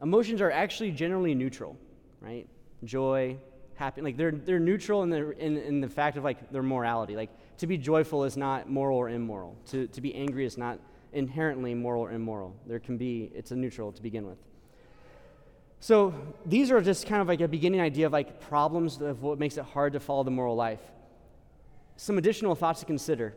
emotions 0.02 0.40
are 0.40 0.50
actually 0.50 0.92
generally 0.92 1.34
neutral 1.34 1.76
right? 2.20 2.46
Joy 2.84 3.36
happy 3.74 4.00
like 4.00 4.16
they're 4.16 4.32
they're 4.32 4.60
neutral 4.60 5.02
in 5.02 5.10
the 5.10 5.30
in, 5.38 5.56
in 5.56 5.80
the 5.80 5.88
fact 5.88 6.16
of 6.16 6.24
like 6.24 6.52
their 6.52 6.62
morality. 6.62 7.16
Like 7.16 7.30
to 7.58 7.66
be 7.66 7.76
joyful 7.76 8.24
is 8.24 8.36
not 8.36 8.68
moral 8.68 8.98
or 8.98 9.08
immoral. 9.08 9.56
To, 9.70 9.86
to 9.88 10.00
be 10.00 10.14
angry 10.14 10.44
is 10.44 10.56
not 10.56 10.78
inherently 11.12 11.74
moral 11.74 12.02
or 12.02 12.12
immoral. 12.12 12.54
There 12.66 12.78
can 12.78 12.96
be, 12.96 13.30
it's 13.34 13.50
a 13.50 13.56
neutral 13.56 13.92
to 13.92 14.02
begin 14.02 14.26
with. 14.26 14.38
So 15.80 16.14
these 16.46 16.70
are 16.70 16.80
just 16.80 17.06
kind 17.06 17.20
of 17.20 17.28
like 17.28 17.40
a 17.40 17.48
beginning 17.48 17.80
idea 17.80 18.06
of 18.06 18.12
like 18.12 18.40
problems 18.40 19.00
of 19.00 19.22
what 19.22 19.38
makes 19.38 19.56
it 19.56 19.64
hard 19.64 19.94
to 19.94 20.00
follow 20.00 20.22
the 20.22 20.30
moral 20.30 20.54
life. 20.54 20.80
Some 21.96 22.18
additional 22.18 22.54
thoughts 22.54 22.80
to 22.80 22.86
consider. 22.86 23.34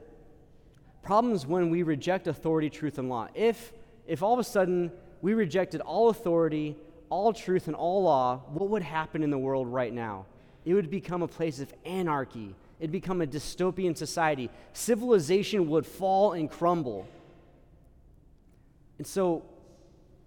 Problems 1.02 1.46
when 1.46 1.70
we 1.70 1.84
reject 1.84 2.28
authority, 2.28 2.70
truth, 2.70 2.98
and 2.98 3.10
law. 3.10 3.28
If, 3.34 3.74
if 4.08 4.24
all 4.24 4.34
of 4.34 4.40
a 4.40 4.44
sudden 4.44 4.92
we 5.22 5.34
rejected 5.34 5.82
all 5.82 6.10
authority, 6.10 6.76
all 7.10 7.34
truth 7.34 7.68
and 7.68 7.76
all 7.76 8.04
law, 8.04 8.42
what 8.54 8.70
would 8.70 8.84
happen 8.84 9.24
in 9.24 9.30
the 9.30 9.38
world 9.38 9.68
right 9.68 9.94
now? 9.94 10.26
It 10.66 10.74
would 10.74 10.90
become 10.90 11.22
a 11.22 11.28
place 11.28 11.60
of 11.60 11.74
anarchy. 11.86 12.56
It'd 12.80 12.92
become 12.92 13.22
a 13.22 13.28
dystopian 13.28 13.96
society. 13.96 14.50
Civilization 14.74 15.70
would 15.70 15.86
fall 15.86 16.34
and 16.34 16.50
crumble. 16.50 17.08
And 18.98 19.06
so 19.06 19.44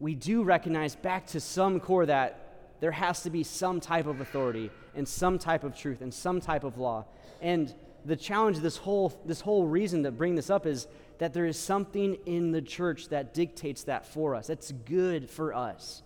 we 0.01 0.15
do 0.15 0.43
recognize 0.43 0.95
back 0.95 1.27
to 1.29 1.41
some 1.41 1.81
core 1.81 2.07
that 2.07 2.77
there 2.81 2.93
has 2.93 3.23
to 3.23 3.31
be 3.31 3.43
some 3.43 3.81
type 3.81 4.07
of 4.07 4.21
authority 4.21 4.71
and 4.95 5.07
some 5.07 5.39
type 5.39 5.65
of 5.65 5.77
truth 5.77 6.01
and 6.01 6.13
some 6.13 6.41
type 6.41 6.65
of 6.65 6.79
law. 6.79 7.05
And 7.41 7.75
the 8.05 8.17
challenge, 8.17 8.59
this 8.59 8.77
whole, 8.77 9.21
this 9.25 9.41
whole 9.41 9.67
reason 9.67 10.03
to 10.05 10.11
bring 10.11 10.35
this 10.35 10.51
up 10.51 10.67
is 10.67 10.87
that 11.19 11.35
there 11.35 11.47
is 11.47 11.59
something 11.59 12.17
in 12.27 12.53
the 12.53 12.63
church 12.63 13.09
that 13.09 13.35
dictates 13.35 13.85
that 13.85 14.07
for 14.07 14.35
us. 14.35 14.47
That's 14.47 14.71
good 14.73 15.29
for 15.29 15.53
us. 15.53 16.03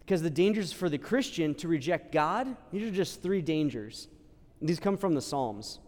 Because 0.00 0.22
the 0.22 0.30
dangers 0.30 0.72
for 0.72 0.88
the 0.88 0.96
Christian 0.96 1.54
to 1.56 1.68
reject 1.68 2.12
God, 2.12 2.56
these 2.72 2.88
are 2.88 2.94
just 2.94 3.22
three 3.22 3.42
dangers. 3.42 4.08
These 4.62 4.80
come 4.80 4.96
from 4.96 5.14
the 5.14 5.20
Psalms. 5.20 5.80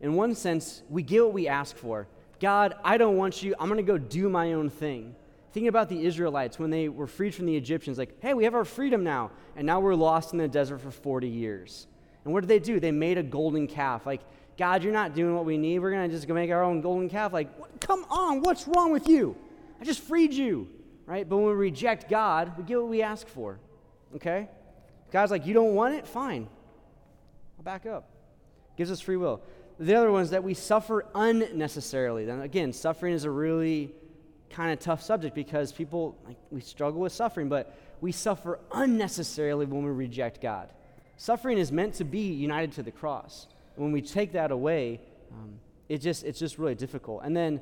In 0.00 0.14
one 0.14 0.34
sense, 0.34 0.82
we 0.88 1.02
get 1.02 1.22
what 1.22 1.34
we 1.34 1.46
ask 1.46 1.76
for. 1.76 2.08
God, 2.40 2.74
I 2.84 2.96
don't 2.96 3.16
want 3.16 3.42
you. 3.42 3.54
I'm 3.58 3.68
going 3.68 3.76
to 3.76 3.82
go 3.82 3.98
do 3.98 4.28
my 4.28 4.54
own 4.54 4.70
thing. 4.70 5.14
Think 5.52 5.66
about 5.66 5.88
the 5.88 6.04
Israelites 6.04 6.58
when 6.58 6.70
they 6.70 6.88
were 6.88 7.06
freed 7.06 7.34
from 7.34 7.46
the 7.46 7.56
Egyptians, 7.56 7.98
like, 7.98 8.20
hey, 8.20 8.34
we 8.34 8.44
have 8.44 8.54
our 8.54 8.64
freedom 8.64 9.04
now. 9.04 9.30
And 9.56 9.66
now 9.66 9.80
we're 9.80 9.94
lost 9.94 10.32
in 10.32 10.38
the 10.38 10.48
desert 10.48 10.80
for 10.80 10.90
40 10.90 11.28
years. 11.28 11.86
And 12.24 12.32
what 12.32 12.40
did 12.40 12.48
they 12.48 12.58
do? 12.58 12.80
They 12.80 12.92
made 12.92 13.18
a 13.18 13.22
golden 13.22 13.66
calf. 13.66 14.06
Like, 14.06 14.20
God, 14.56 14.82
you're 14.82 14.92
not 14.92 15.14
doing 15.14 15.34
what 15.34 15.44
we 15.44 15.58
need. 15.58 15.80
We're 15.80 15.90
going 15.90 16.08
to 16.08 16.14
just 16.14 16.28
go 16.28 16.34
make 16.34 16.50
our 16.50 16.62
own 16.62 16.80
golden 16.80 17.08
calf. 17.08 17.32
Like, 17.32 17.56
what? 17.58 17.80
come 17.80 18.04
on, 18.10 18.42
what's 18.42 18.66
wrong 18.68 18.92
with 18.92 19.08
you? 19.08 19.36
I 19.80 19.84
just 19.84 20.00
freed 20.00 20.32
you 20.32 20.68
right? 21.10 21.28
But 21.28 21.38
when 21.38 21.46
we 21.46 21.52
reject 21.54 22.08
God, 22.08 22.56
we 22.56 22.62
get 22.62 22.78
what 22.78 22.88
we 22.88 23.02
ask 23.02 23.26
for, 23.26 23.58
okay? 24.14 24.48
God's 25.10 25.32
like, 25.32 25.44
you 25.44 25.52
don't 25.52 25.74
want 25.74 25.94
it? 25.94 26.06
Fine. 26.06 26.46
I'll 27.58 27.64
back 27.64 27.84
up. 27.84 28.08
Gives 28.76 28.92
us 28.92 29.00
free 29.00 29.16
will. 29.16 29.42
The 29.80 29.94
other 29.94 30.12
one 30.12 30.22
is 30.22 30.30
that 30.30 30.44
we 30.44 30.54
suffer 30.54 31.06
unnecessarily. 31.14 32.24
Then 32.26 32.42
again, 32.42 32.72
suffering 32.72 33.14
is 33.14 33.24
a 33.24 33.30
really 33.30 33.92
kind 34.50 34.72
of 34.72 34.78
tough 34.78 35.02
subject 35.02 35.34
because 35.34 35.72
people, 35.72 36.16
like, 36.26 36.36
we 36.50 36.60
struggle 36.60 37.00
with 37.00 37.12
suffering, 37.12 37.48
but 37.48 37.76
we 38.00 38.12
suffer 38.12 38.60
unnecessarily 38.72 39.66
when 39.66 39.82
we 39.82 39.90
reject 39.90 40.40
God. 40.40 40.68
Suffering 41.16 41.58
is 41.58 41.72
meant 41.72 41.94
to 41.94 42.04
be 42.04 42.32
united 42.32 42.72
to 42.72 42.82
the 42.82 42.90
cross. 42.90 43.46
When 43.76 43.90
we 43.92 44.02
take 44.02 44.32
that 44.32 44.50
away, 44.50 45.00
um, 45.32 45.58
it 45.88 45.98
just, 45.98 46.24
it's 46.24 46.38
just 46.38 46.58
really 46.58 46.74
difficult. 46.74 47.22
And 47.24 47.36
then 47.36 47.60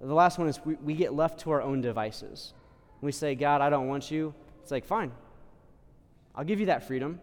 the 0.00 0.14
last 0.14 0.38
one 0.38 0.48
is 0.48 0.58
we, 0.64 0.74
we 0.74 0.94
get 0.94 1.14
left 1.14 1.40
to 1.40 1.50
our 1.50 1.62
own 1.62 1.80
devices 1.80 2.52
we 3.00 3.12
say, 3.12 3.34
God, 3.34 3.60
I 3.60 3.70
don't 3.70 3.88
want 3.88 4.10
you, 4.10 4.34
it's 4.62 4.70
like, 4.70 4.84
fine, 4.84 5.12
I'll 6.34 6.44
give 6.44 6.60
you 6.60 6.66
that 6.66 6.86
freedom, 6.86 7.20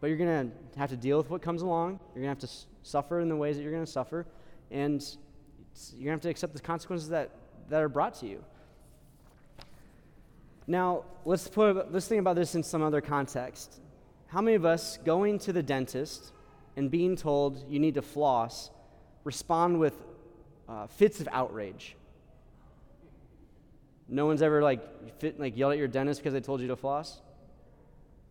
but 0.00 0.08
you're 0.08 0.16
going 0.16 0.50
to 0.50 0.78
have 0.78 0.90
to 0.90 0.96
deal 0.96 1.16
with 1.16 1.30
what 1.30 1.42
comes 1.42 1.62
along. 1.62 2.00
You're 2.14 2.24
going 2.24 2.36
to 2.36 2.40
have 2.46 2.50
to 2.50 2.66
suffer 2.86 3.20
in 3.20 3.28
the 3.28 3.36
ways 3.36 3.56
that 3.56 3.62
you're 3.62 3.72
going 3.72 3.84
to 3.84 3.90
suffer, 3.90 4.26
and 4.70 5.02
you're 5.92 6.04
going 6.04 6.04
to 6.04 6.10
have 6.10 6.20
to 6.20 6.28
accept 6.28 6.54
the 6.54 6.60
consequences 6.60 7.08
that, 7.08 7.30
that 7.68 7.82
are 7.82 7.88
brought 7.88 8.14
to 8.20 8.26
you. 8.26 8.44
Now, 10.66 11.04
let's, 11.24 11.48
put, 11.48 11.92
let's 11.92 12.08
think 12.08 12.20
about 12.20 12.36
this 12.36 12.54
in 12.54 12.62
some 12.62 12.82
other 12.82 13.00
context. 13.00 13.80
How 14.28 14.40
many 14.40 14.56
of 14.56 14.64
us 14.64 14.98
going 15.04 15.38
to 15.40 15.52
the 15.52 15.62
dentist 15.62 16.32
and 16.76 16.90
being 16.90 17.16
told 17.16 17.64
you 17.68 17.78
need 17.78 17.94
to 17.94 18.02
floss 18.02 18.70
respond 19.24 19.78
with 19.78 19.94
uh, 20.68 20.86
fits 20.86 21.20
of 21.20 21.28
outrage? 21.30 21.96
No 24.08 24.26
one's 24.26 24.42
ever 24.42 24.62
like 24.62 25.18
fit, 25.20 25.38
like 25.38 25.56
yelled 25.56 25.72
at 25.72 25.78
your 25.78 25.88
dentist 25.88 26.20
because 26.20 26.32
they 26.32 26.40
told 26.40 26.60
you 26.60 26.68
to 26.68 26.76
floss. 26.76 27.20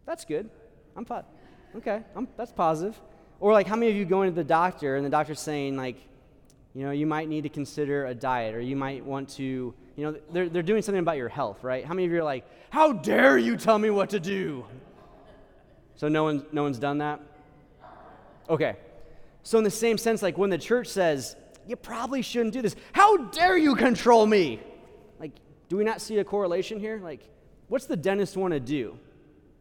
That's 0.06 0.24
good. 0.24 0.50
I'm 0.96 1.06
fine. 1.06 1.24
Okay, 1.76 2.02
I'm, 2.16 2.28
that's 2.38 2.52
positive. 2.52 3.00
Or 3.40 3.54
like, 3.54 3.68
how 3.68 3.76
many 3.76 3.92
of 3.92 3.98
you 3.98 4.06
going 4.06 4.30
to 4.30 4.36
the 4.36 4.44
doctor 4.44 4.96
and 4.96 5.06
the 5.06 5.10
doctor's 5.10 5.40
saying 5.40 5.76
like, 5.76 5.98
you 6.74 6.84
know, 6.84 6.92
you 6.92 7.06
might 7.06 7.30
need 7.30 7.44
to 7.44 7.50
consider 7.50 8.08
a 8.08 8.14
diet, 8.14 8.54
or 8.54 8.60
you 8.60 8.76
might 8.76 9.04
want 9.04 9.30
to, 9.30 9.74
you 9.96 10.04
know, 10.04 10.18
they're 10.32 10.50
they're 10.50 10.62
doing 10.62 10.82
something 10.82 11.00
about 11.00 11.16
your 11.18 11.30
health, 11.30 11.64
right? 11.64 11.86
How 11.86 11.94
many 11.94 12.06
of 12.06 12.12
you 12.12 12.20
are 12.20 12.24
like, 12.24 12.46
how 12.70 12.92
dare 12.92 13.38
you 13.38 13.56
tell 13.56 13.80
me 13.80 13.90
what 13.90 14.10
to 14.10 14.20
do? 14.20 14.66
So 15.96 16.10
no 16.10 16.24
one 16.24 16.46
no 16.52 16.64
one's 16.64 16.80
done 16.80 16.98
that. 16.98 17.22
Okay. 18.50 18.76
So 19.44 19.58
in 19.58 19.64
the 19.64 19.72
same 19.72 19.98
sense, 19.98 20.22
like 20.22 20.38
when 20.38 20.50
the 20.50 20.58
church 20.58 20.88
says, 20.88 21.36
you 21.68 21.76
probably 21.76 22.22
shouldn't 22.22 22.54
do 22.54 22.62
this, 22.62 22.76
how 22.92 23.18
dare 23.18 23.58
you 23.58 23.76
control 23.76 24.26
me? 24.26 24.60
Like, 25.20 25.32
do 25.70 25.78
we 25.78 25.84
not 25.84 26.02
see 26.02 26.18
a 26.18 26.24
correlation 26.24 26.80
here? 26.80 27.00
Like, 27.02 27.22
what's 27.68 27.86
the 27.86 27.96
dentist 27.96 28.36
want 28.36 28.54
to 28.54 28.60
do? 28.60 28.98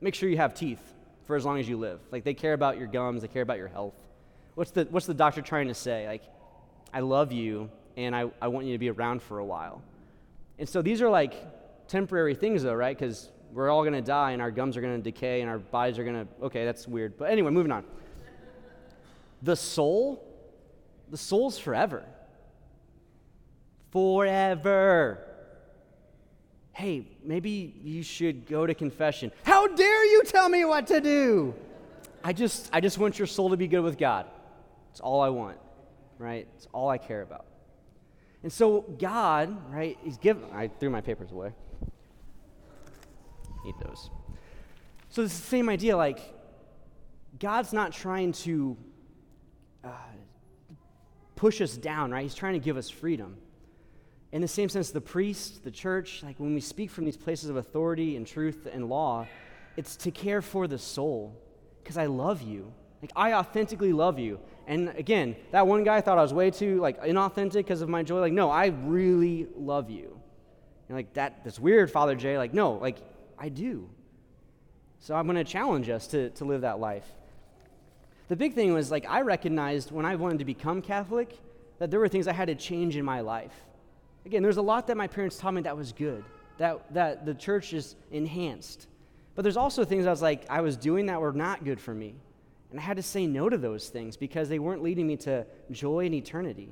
Make 0.00 0.14
sure 0.14 0.28
you 0.28 0.36
have 0.38 0.54
teeth 0.54 0.93
for 1.26 1.36
as 1.36 1.44
long 1.44 1.58
as 1.58 1.68
you 1.68 1.76
live. 1.76 2.00
Like, 2.10 2.24
they 2.24 2.34
care 2.34 2.52
about 2.52 2.78
your 2.78 2.86
gums, 2.86 3.22
they 3.22 3.28
care 3.28 3.42
about 3.42 3.58
your 3.58 3.68
health. 3.68 3.94
What's 4.54 4.70
the, 4.70 4.86
what's 4.90 5.06
the 5.06 5.14
doctor 5.14 5.42
trying 5.42 5.68
to 5.68 5.74
say? 5.74 6.06
Like, 6.06 6.22
I 6.92 7.00
love 7.00 7.32
you 7.32 7.70
and 7.96 8.14
I, 8.14 8.30
I 8.40 8.48
want 8.48 8.66
you 8.66 8.72
to 8.72 8.78
be 8.78 8.90
around 8.90 9.22
for 9.22 9.38
a 9.38 9.44
while. 9.44 9.82
And 10.58 10.68
so 10.68 10.82
these 10.82 11.02
are 11.02 11.08
like 11.08 11.34
temporary 11.88 12.34
things, 12.34 12.62
though, 12.62 12.74
right? 12.74 12.96
Because 12.96 13.30
we're 13.52 13.70
all 13.70 13.82
going 13.82 13.94
to 13.94 14.02
die 14.02 14.32
and 14.32 14.42
our 14.42 14.50
gums 14.50 14.76
are 14.76 14.80
going 14.80 14.96
to 14.96 15.02
decay 15.02 15.40
and 15.40 15.50
our 15.50 15.58
bodies 15.58 15.98
are 15.98 16.04
going 16.04 16.26
to. 16.26 16.46
Okay, 16.46 16.64
that's 16.64 16.86
weird. 16.86 17.16
But 17.16 17.30
anyway, 17.30 17.50
moving 17.50 17.72
on. 17.72 17.84
The 19.42 19.56
soul, 19.56 20.24
the 21.10 21.16
soul's 21.16 21.58
forever. 21.58 22.04
Forever 23.90 25.33
hey, 26.74 27.06
maybe 27.22 27.72
you 27.82 28.02
should 28.02 28.46
go 28.46 28.66
to 28.66 28.74
confession. 28.74 29.30
How 29.44 29.68
dare 29.68 30.04
you 30.04 30.22
tell 30.24 30.48
me 30.48 30.64
what 30.64 30.88
to 30.88 31.00
do? 31.00 31.54
I 32.22 32.32
just, 32.32 32.68
I 32.72 32.80
just 32.80 32.98
want 32.98 33.18
your 33.18 33.26
soul 33.26 33.50
to 33.50 33.56
be 33.56 33.68
good 33.68 33.82
with 33.82 33.96
God. 33.96 34.26
It's 34.90 35.00
all 35.00 35.20
I 35.20 35.28
want, 35.28 35.58
right? 36.18 36.48
It's 36.56 36.66
all 36.72 36.88
I 36.88 36.98
care 36.98 37.22
about. 37.22 37.46
And 38.42 38.52
so 38.52 38.82
God, 38.98 39.72
right, 39.72 39.96
He's 40.02 40.18
given, 40.18 40.44
I 40.52 40.68
threw 40.68 40.90
my 40.90 41.00
papers 41.00 41.30
away. 41.30 41.52
Need 43.64 43.74
those. 43.82 44.10
So 45.10 45.22
it's 45.22 45.38
the 45.38 45.46
same 45.46 45.68
idea, 45.68 45.96
like, 45.96 46.20
God's 47.38 47.72
not 47.72 47.92
trying 47.92 48.32
to 48.32 48.76
uh, 49.84 49.88
push 51.36 51.60
us 51.60 51.76
down, 51.76 52.10
right? 52.10 52.22
He's 52.22 52.34
trying 52.34 52.54
to 52.54 52.58
give 52.58 52.76
us 52.76 52.90
freedom. 52.90 53.36
In 54.34 54.42
the 54.42 54.48
same 54.48 54.68
sense, 54.68 54.90
the 54.90 55.00
priest, 55.00 55.62
the 55.62 55.70
church, 55.70 56.24
like 56.24 56.40
when 56.40 56.54
we 56.54 56.60
speak 56.60 56.90
from 56.90 57.04
these 57.04 57.16
places 57.16 57.50
of 57.50 57.54
authority 57.54 58.16
and 58.16 58.26
truth 58.26 58.66
and 58.70 58.88
law, 58.88 59.28
it's 59.76 59.94
to 59.98 60.10
care 60.10 60.42
for 60.42 60.66
the 60.66 60.76
soul 60.76 61.40
because 61.80 61.96
I 61.96 62.06
love 62.06 62.42
you. 62.42 62.72
Like 63.00 63.12
I 63.14 63.34
authentically 63.34 63.92
love 63.92 64.18
you. 64.18 64.40
And 64.66 64.88
again, 64.88 65.36
that 65.52 65.68
one 65.68 65.84
guy 65.84 66.00
thought 66.00 66.18
I 66.18 66.22
was 66.22 66.34
way 66.34 66.50
too 66.50 66.80
like 66.80 67.00
inauthentic 67.04 67.58
because 67.58 67.80
of 67.80 67.88
my 67.88 68.02
joy. 68.02 68.18
Like, 68.18 68.32
no, 68.32 68.50
I 68.50 68.74
really 68.82 69.46
love 69.56 69.88
you. 69.88 70.18
And 70.88 70.96
like 70.96 71.14
that 71.14 71.44
that's 71.44 71.60
weird, 71.60 71.92
Father 71.92 72.16
Jay. 72.16 72.36
Like, 72.36 72.52
no, 72.52 72.72
like 72.72 72.98
I 73.38 73.50
do. 73.50 73.88
So 74.98 75.14
I'm 75.14 75.28
gonna 75.28 75.44
challenge 75.44 75.88
us 75.88 76.08
to, 76.08 76.30
to 76.30 76.44
live 76.44 76.62
that 76.62 76.80
life. 76.80 77.06
The 78.26 78.34
big 78.34 78.54
thing 78.54 78.74
was 78.74 78.90
like 78.90 79.06
I 79.08 79.20
recognized 79.20 79.92
when 79.92 80.04
I 80.04 80.16
wanted 80.16 80.40
to 80.40 80.44
become 80.44 80.82
Catholic 80.82 81.38
that 81.78 81.92
there 81.92 82.00
were 82.00 82.08
things 82.08 82.26
I 82.26 82.32
had 82.32 82.48
to 82.48 82.56
change 82.56 82.96
in 82.96 83.04
my 83.04 83.20
life. 83.20 83.54
Again, 84.26 84.42
there's 84.42 84.56
a 84.56 84.62
lot 84.62 84.86
that 84.86 84.96
my 84.96 85.06
parents 85.06 85.36
taught 85.36 85.54
me 85.54 85.62
that 85.62 85.76
was 85.76 85.92
good, 85.92 86.24
that, 86.58 86.92
that 86.94 87.26
the 87.26 87.34
church 87.34 87.72
is 87.72 87.96
enhanced. 88.10 88.86
But 89.34 89.42
there's 89.42 89.56
also 89.56 89.84
things 89.84 90.06
I 90.06 90.10
was 90.10 90.22
like, 90.22 90.46
I 90.48 90.60
was 90.60 90.76
doing 90.76 91.06
that 91.06 91.20
were 91.20 91.32
not 91.32 91.64
good 91.64 91.80
for 91.80 91.94
me. 91.94 92.14
And 92.70 92.80
I 92.80 92.82
had 92.82 92.96
to 92.96 93.02
say 93.02 93.26
no 93.26 93.48
to 93.48 93.56
those 93.56 93.88
things 93.88 94.16
because 94.16 94.48
they 94.48 94.58
weren't 94.58 94.82
leading 94.82 95.06
me 95.06 95.16
to 95.18 95.46
joy 95.70 96.06
and 96.06 96.14
eternity. 96.14 96.70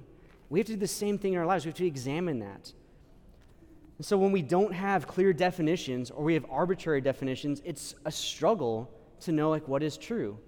We 0.48 0.58
have 0.58 0.66
to 0.66 0.72
do 0.74 0.78
the 0.78 0.86
same 0.86 1.18
thing 1.18 1.34
in 1.34 1.38
our 1.38 1.46
lives. 1.46 1.64
We 1.64 1.70
have 1.70 1.78
to 1.78 1.86
examine 1.86 2.40
that. 2.40 2.72
And 3.98 4.06
so 4.06 4.18
when 4.18 4.32
we 4.32 4.42
don't 4.42 4.72
have 4.72 5.06
clear 5.06 5.32
definitions 5.32 6.10
or 6.10 6.24
we 6.24 6.34
have 6.34 6.44
arbitrary 6.50 7.00
definitions, 7.00 7.62
it's 7.64 7.94
a 8.04 8.10
struggle 8.10 8.90
to 9.20 9.32
know 9.32 9.50
like 9.50 9.68
what 9.68 9.82
is 9.82 9.96
true. 9.96 10.38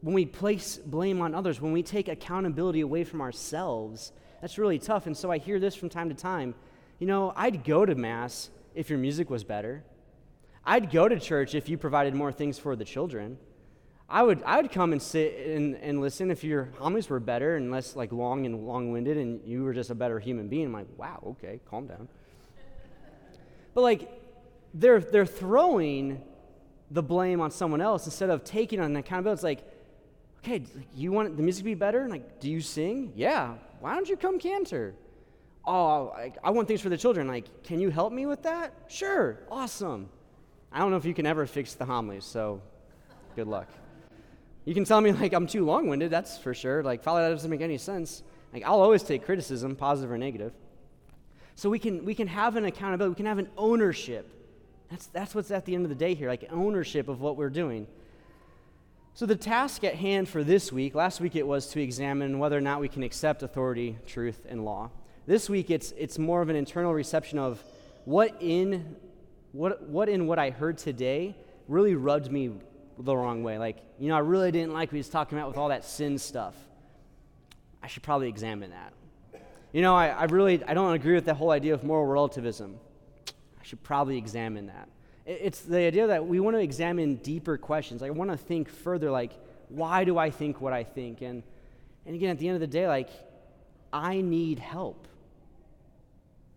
When 0.00 0.14
we 0.14 0.26
place 0.26 0.76
blame 0.76 1.22
on 1.22 1.34
others, 1.34 1.60
when 1.60 1.72
we 1.72 1.82
take 1.82 2.08
accountability 2.08 2.80
away 2.80 3.04
from 3.04 3.20
ourselves, 3.20 4.12
that's 4.44 4.58
really 4.58 4.78
tough. 4.78 5.06
And 5.06 5.16
so 5.16 5.30
I 5.30 5.38
hear 5.38 5.58
this 5.58 5.74
from 5.74 5.88
time 5.88 6.10
to 6.10 6.14
time. 6.14 6.54
You 6.98 7.06
know, 7.06 7.32
I'd 7.34 7.64
go 7.64 7.86
to 7.86 7.94
Mass 7.94 8.50
if 8.74 8.90
your 8.90 8.98
music 8.98 9.30
was 9.30 9.42
better. 9.42 9.82
I'd 10.66 10.90
go 10.90 11.08
to 11.08 11.18
church 11.18 11.54
if 11.54 11.70
you 11.70 11.78
provided 11.78 12.14
more 12.14 12.30
things 12.30 12.58
for 12.58 12.76
the 12.76 12.84
children. 12.84 13.38
I 14.06 14.22
would, 14.22 14.42
I 14.42 14.60
would 14.60 14.70
come 14.70 14.92
and 14.92 15.00
sit 15.00 15.46
and, 15.46 15.76
and 15.76 15.98
listen 15.98 16.30
if 16.30 16.44
your 16.44 16.68
homilies 16.76 17.08
were 17.08 17.20
better 17.20 17.56
and 17.56 17.70
less 17.70 17.96
like 17.96 18.12
long 18.12 18.44
and 18.44 18.66
long-winded 18.66 19.16
and 19.16 19.40
you 19.46 19.64
were 19.64 19.72
just 19.72 19.88
a 19.88 19.94
better 19.94 20.18
human 20.18 20.48
being. 20.48 20.66
I'm 20.66 20.74
like, 20.74 20.88
wow, 20.98 21.22
okay, 21.26 21.58
calm 21.70 21.86
down. 21.86 22.06
But 23.72 23.80
like, 23.80 24.10
they're, 24.74 25.00
they're 25.00 25.24
throwing 25.24 26.22
the 26.90 27.02
blame 27.02 27.40
on 27.40 27.50
someone 27.50 27.80
else 27.80 28.04
instead 28.04 28.28
of 28.28 28.44
taking 28.44 28.78
on 28.78 28.94
accountability. 28.94 29.36
It's 29.36 29.42
like, 29.42 29.73
okay, 30.44 30.64
you 30.94 31.10
want 31.10 31.36
the 31.36 31.42
music 31.42 31.62
to 31.62 31.64
be 31.64 31.74
better? 31.74 32.08
Like, 32.08 32.40
do 32.40 32.50
you 32.50 32.60
sing? 32.60 33.12
Yeah. 33.16 33.54
Why 33.80 33.94
don't 33.94 34.08
you 34.08 34.16
come 34.16 34.38
cantor? 34.38 34.94
oh, 35.66 36.10
I, 36.10 36.32
I 36.42 36.50
want 36.50 36.68
things 36.68 36.80
for 36.80 36.88
the 36.88 36.96
children. 36.96 37.26
Like, 37.26 37.62
can 37.62 37.80
you 37.80 37.90
help 37.90 38.12
me 38.12 38.26
with 38.26 38.42
that? 38.42 38.72
Sure, 38.88 39.38
awesome. 39.50 40.08
I 40.72 40.78
don't 40.78 40.90
know 40.90 40.96
if 40.96 41.04
you 41.04 41.14
can 41.14 41.26
ever 41.26 41.46
fix 41.46 41.74
the 41.74 41.84
homilies, 41.84 42.24
so 42.24 42.60
good 43.36 43.46
luck. 43.46 43.68
You 44.64 44.74
can 44.74 44.84
tell 44.84 45.00
me, 45.00 45.12
like, 45.12 45.32
I'm 45.32 45.46
too 45.46 45.64
long 45.64 45.88
winded, 45.88 46.10
that's 46.10 46.38
for 46.38 46.54
sure. 46.54 46.82
Like, 46.82 47.02
follow 47.02 47.22
that 47.22 47.30
doesn't 47.30 47.50
make 47.50 47.60
any 47.60 47.78
sense. 47.78 48.22
Like, 48.52 48.64
I'll 48.64 48.80
always 48.80 49.02
take 49.02 49.24
criticism, 49.24 49.76
positive 49.76 50.10
or 50.10 50.18
negative. 50.18 50.52
So 51.56 51.70
we 51.70 51.78
can, 51.78 52.04
we 52.04 52.14
can 52.14 52.26
have 52.26 52.56
an 52.56 52.64
accountability, 52.64 53.10
we 53.10 53.16
can 53.16 53.26
have 53.26 53.38
an 53.38 53.48
ownership. 53.56 54.30
That's, 54.90 55.06
that's 55.06 55.34
what's 55.34 55.50
at 55.50 55.64
the 55.64 55.74
end 55.74 55.84
of 55.84 55.88
the 55.88 55.94
day 55.94 56.14
here, 56.14 56.28
like 56.28 56.44
ownership 56.50 57.08
of 57.08 57.20
what 57.20 57.36
we're 57.36 57.50
doing. 57.50 57.86
So, 59.16 59.26
the 59.26 59.36
task 59.36 59.84
at 59.84 59.94
hand 59.94 60.28
for 60.28 60.42
this 60.42 60.72
week, 60.72 60.96
last 60.96 61.20
week 61.20 61.36
it 61.36 61.46
was 61.46 61.68
to 61.68 61.80
examine 61.80 62.40
whether 62.40 62.58
or 62.58 62.60
not 62.60 62.80
we 62.80 62.88
can 62.88 63.04
accept 63.04 63.44
authority, 63.44 63.96
truth, 64.08 64.44
and 64.48 64.64
law. 64.64 64.90
This 65.24 65.48
week 65.48 65.70
it's, 65.70 65.92
it's 65.96 66.18
more 66.18 66.42
of 66.42 66.48
an 66.48 66.56
internal 66.56 66.92
reception 66.92 67.38
of 67.38 67.62
what 68.06 68.36
in 68.40 68.96
what, 69.52 69.84
what 69.84 70.08
in 70.08 70.26
what 70.26 70.40
I 70.40 70.50
heard 70.50 70.78
today 70.78 71.36
really 71.68 71.94
rubbed 71.94 72.32
me 72.32 72.54
the 72.98 73.16
wrong 73.16 73.44
way. 73.44 73.56
Like, 73.56 73.76
you 74.00 74.08
know, 74.08 74.16
I 74.16 74.18
really 74.18 74.50
didn't 74.50 74.72
like 74.72 74.88
what 74.88 74.94
he 74.94 74.98
was 74.98 75.08
talking 75.08 75.38
about 75.38 75.46
with 75.46 75.58
all 75.58 75.68
that 75.68 75.84
sin 75.84 76.18
stuff. 76.18 76.56
I 77.84 77.86
should 77.86 78.02
probably 78.02 78.26
examine 78.26 78.70
that. 78.70 78.94
You 79.72 79.82
know, 79.82 79.94
I, 79.94 80.08
I 80.08 80.24
really 80.24 80.60
I 80.64 80.74
don't 80.74 80.92
agree 80.92 81.14
with 81.14 81.24
the 81.24 81.34
whole 81.34 81.52
idea 81.52 81.72
of 81.72 81.84
moral 81.84 82.06
relativism. 82.06 82.80
I 83.28 83.62
should 83.62 83.84
probably 83.84 84.18
examine 84.18 84.66
that. 84.66 84.88
It's 85.26 85.62
the 85.62 85.78
idea 85.78 86.06
that 86.08 86.26
we 86.26 86.38
want 86.38 86.56
to 86.56 86.60
examine 86.60 87.16
deeper 87.16 87.56
questions. 87.56 88.02
Like, 88.02 88.10
I 88.10 88.14
want 88.14 88.30
to 88.30 88.36
think 88.36 88.68
further, 88.68 89.10
like, 89.10 89.32
why 89.68 90.04
do 90.04 90.18
I 90.18 90.30
think 90.30 90.60
what 90.60 90.72
I 90.72 90.84
think? 90.84 91.22
And, 91.22 91.42
and 92.04 92.14
again, 92.14 92.30
at 92.30 92.38
the 92.38 92.48
end 92.48 92.56
of 92.56 92.60
the 92.60 92.66
day, 92.66 92.86
like, 92.86 93.08
I 93.92 94.20
need 94.20 94.58
help. 94.58 95.08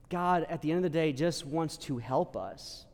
God, 0.10 0.46
at 0.50 0.62
the 0.62 0.72
end 0.72 0.86
of 0.86 0.92
the 0.92 0.98
day, 0.98 1.14
just 1.14 1.46
wants 1.46 1.78
to 1.78 1.98
help 1.98 2.36
us. 2.36 2.86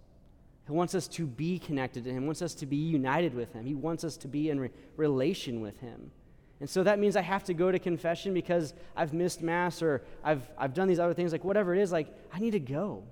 He 0.66 0.72
wants 0.72 0.96
us 0.96 1.08
to 1.10 1.26
be 1.26 1.60
connected 1.60 2.04
to 2.06 2.12
Him, 2.12 2.22
He 2.22 2.26
wants 2.26 2.42
us 2.42 2.54
to 2.56 2.66
be 2.66 2.78
united 2.78 3.34
with 3.34 3.54
Him. 3.54 3.66
He 3.66 3.76
wants 3.76 4.04
us 4.04 4.16
to 4.18 4.28
be 4.28 4.50
in 4.50 4.60
re- 4.60 4.70
relation 4.96 5.62
with 5.62 5.80
Him. 5.80 6.12
And 6.60 6.70
so 6.70 6.84
that 6.84 7.00
means 7.00 7.16
I 7.16 7.22
have 7.22 7.44
to 7.46 7.54
go 7.54 7.72
to 7.72 7.80
confession 7.80 8.34
because 8.34 8.74
I've 8.96 9.14
missed 9.14 9.42
Mass 9.42 9.82
or 9.82 10.04
I've, 10.24 10.48
I've 10.58 10.74
done 10.74 10.88
these 10.88 11.00
other 11.00 11.14
things, 11.14 11.32
like 11.32 11.44
whatever 11.44 11.76
it 11.76 11.82
is, 11.82 11.92
like 11.92 12.08
I 12.32 12.40
need 12.40 12.52
to 12.52 12.60
go. 12.60 13.04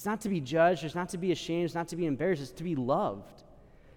It's 0.00 0.06
not 0.06 0.22
to 0.22 0.30
be 0.30 0.40
judged, 0.40 0.82
it's 0.82 0.94
not 0.94 1.10
to 1.10 1.18
be 1.18 1.30
ashamed, 1.30 1.66
it's 1.66 1.74
not 1.74 1.88
to 1.88 1.96
be 1.96 2.06
embarrassed, 2.06 2.40
it's 2.40 2.52
to 2.52 2.64
be 2.64 2.74
loved. 2.74 3.42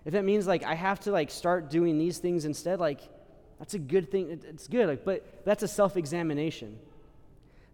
If 0.03 0.11
that 0.11 0.25
means 0.25 0.45
like 0.45 0.61
I 0.61 0.75
have 0.75 0.99
to 1.01 1.11
like 1.11 1.31
start 1.31 1.69
doing 1.69 1.97
these 1.97 2.17
things 2.17 2.43
instead, 2.43 2.81
like 2.81 2.99
that's 3.57 3.73
a 3.73 3.79
good 3.79 4.11
thing. 4.11 4.41
It's 4.49 4.67
good, 4.67 4.89
like, 4.89 5.05
but 5.05 5.45
that's 5.45 5.63
a 5.63 5.67
self-examination. 5.69 6.77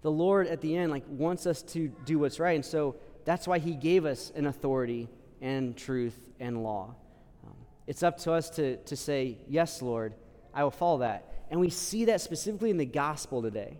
The 0.03 0.11
Lord 0.11 0.45
at 0.45 0.61
the 0.61 0.75
end 0.75 0.91
like 0.91 1.05
wants 1.07 1.47
us 1.47 1.63
to 1.73 1.87
do 2.05 2.19
what's 2.19 2.39
right, 2.39 2.53
and 2.53 2.63
so 2.63 2.97
that's 3.25 3.47
why 3.47 3.57
He 3.57 3.73
gave 3.73 4.05
us 4.05 4.31
an 4.35 4.45
authority 4.45 5.09
and 5.41 5.75
truth 5.75 6.19
and 6.39 6.61
law. 6.61 6.93
Um, 7.43 7.55
it's 7.87 8.03
up 8.03 8.19
to 8.19 8.33
us 8.33 8.51
to, 8.51 8.77
to 8.77 8.95
say, 8.95 9.39
Yes, 9.47 9.81
Lord, 9.81 10.13
I 10.53 10.63
will 10.63 10.69
follow 10.69 10.99
that. 10.99 11.47
And 11.49 11.59
we 11.59 11.71
see 11.71 12.05
that 12.05 12.21
specifically 12.21 12.69
in 12.69 12.77
the 12.77 12.85
gospel 12.85 13.41
today. 13.41 13.79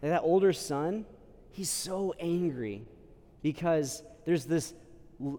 That, 0.00 0.08
that 0.08 0.22
older 0.22 0.52
son, 0.52 1.06
he's 1.52 1.70
so 1.70 2.12
angry 2.18 2.84
because 3.42 4.02
there's 4.24 4.44
this 4.44 4.74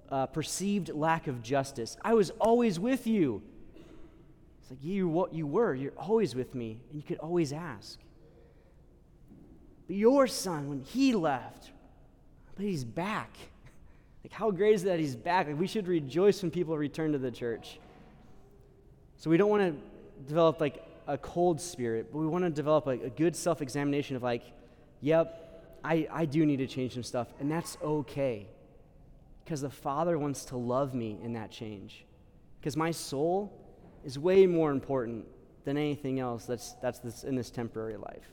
uh, 0.10 0.26
perceived 0.28 0.90
lack 0.90 1.28
of 1.28 1.42
justice. 1.42 1.98
I 2.02 2.14
was 2.14 2.32
always 2.40 2.80
with 2.80 3.08
you. 3.08 3.42
It's 4.62 4.72
like, 4.72 4.84
you, 4.84 5.08
what 5.08 5.34
you 5.34 5.48
were, 5.48 5.74
you're 5.74 5.94
always 5.98 6.36
with 6.36 6.54
me, 6.54 6.80
and 6.90 7.02
you 7.02 7.04
could 7.04 7.20
always 7.20 7.54
ask. 7.54 8.00
But 9.88 9.96
your 9.96 10.28
son, 10.28 10.70
when 10.70 10.82
he 10.82 11.14
left, 11.14 11.72
but 12.56 12.66
he's 12.66 12.84
back. 12.84 13.36
Like, 14.22 14.34
how 14.34 14.52
great 14.52 14.76
is 14.76 14.84
that 14.84 15.00
he's 15.00 15.16
back? 15.16 15.48
Like, 15.48 15.58
we 15.58 15.66
should 15.66 15.88
rejoice 15.88 16.42
when 16.42 16.52
people 16.52 16.78
return 16.78 17.14
to 17.14 17.18
the 17.18 17.32
church. 17.32 17.80
So 19.16 19.30
we 19.30 19.38
don't 19.38 19.50
want 19.50 19.64
to 19.64 20.28
develop 20.28 20.60
like 20.60 20.84
a 21.08 21.18
cold 21.18 21.62
spirit, 21.62 22.10
but 22.12 22.20
we 22.20 22.28
want 22.28 22.44
to 22.44 22.50
develop 22.50 22.86
like 22.86 23.02
a 23.02 23.10
good 23.10 23.34
self 23.34 23.62
examination 23.62 24.18
of 24.18 24.22
like, 24.24 24.44
yep, 25.00 25.49
I, 25.84 26.08
I 26.12 26.26
do 26.26 26.46
need 26.46 26.58
to 26.58 26.68
change 26.68 26.94
some 26.94 27.04
stuff, 27.04 27.28
and 27.40 27.52
that's 27.52 27.78
okay. 27.84 28.48
Because 29.44 29.62
the 29.62 29.70
Father 29.70 30.18
wants 30.18 30.46
to 30.46 30.58
love 30.58 30.94
me 30.94 31.20
in 31.24 31.34
that 31.34 31.52
change. 31.52 32.06
Because 32.60 32.78
my 32.78 32.92
soul 32.92 33.52
is 34.04 34.20
way 34.20 34.46
more 34.46 34.72
important 34.72 35.26
than 35.66 35.78
anything 35.78 36.20
else 36.20 36.46
that's, 36.46 36.74
that's 36.82 37.00
this, 37.00 37.24
in 37.24 37.36
this 37.36 37.50
temporary 37.50 37.98
life. 37.98 38.28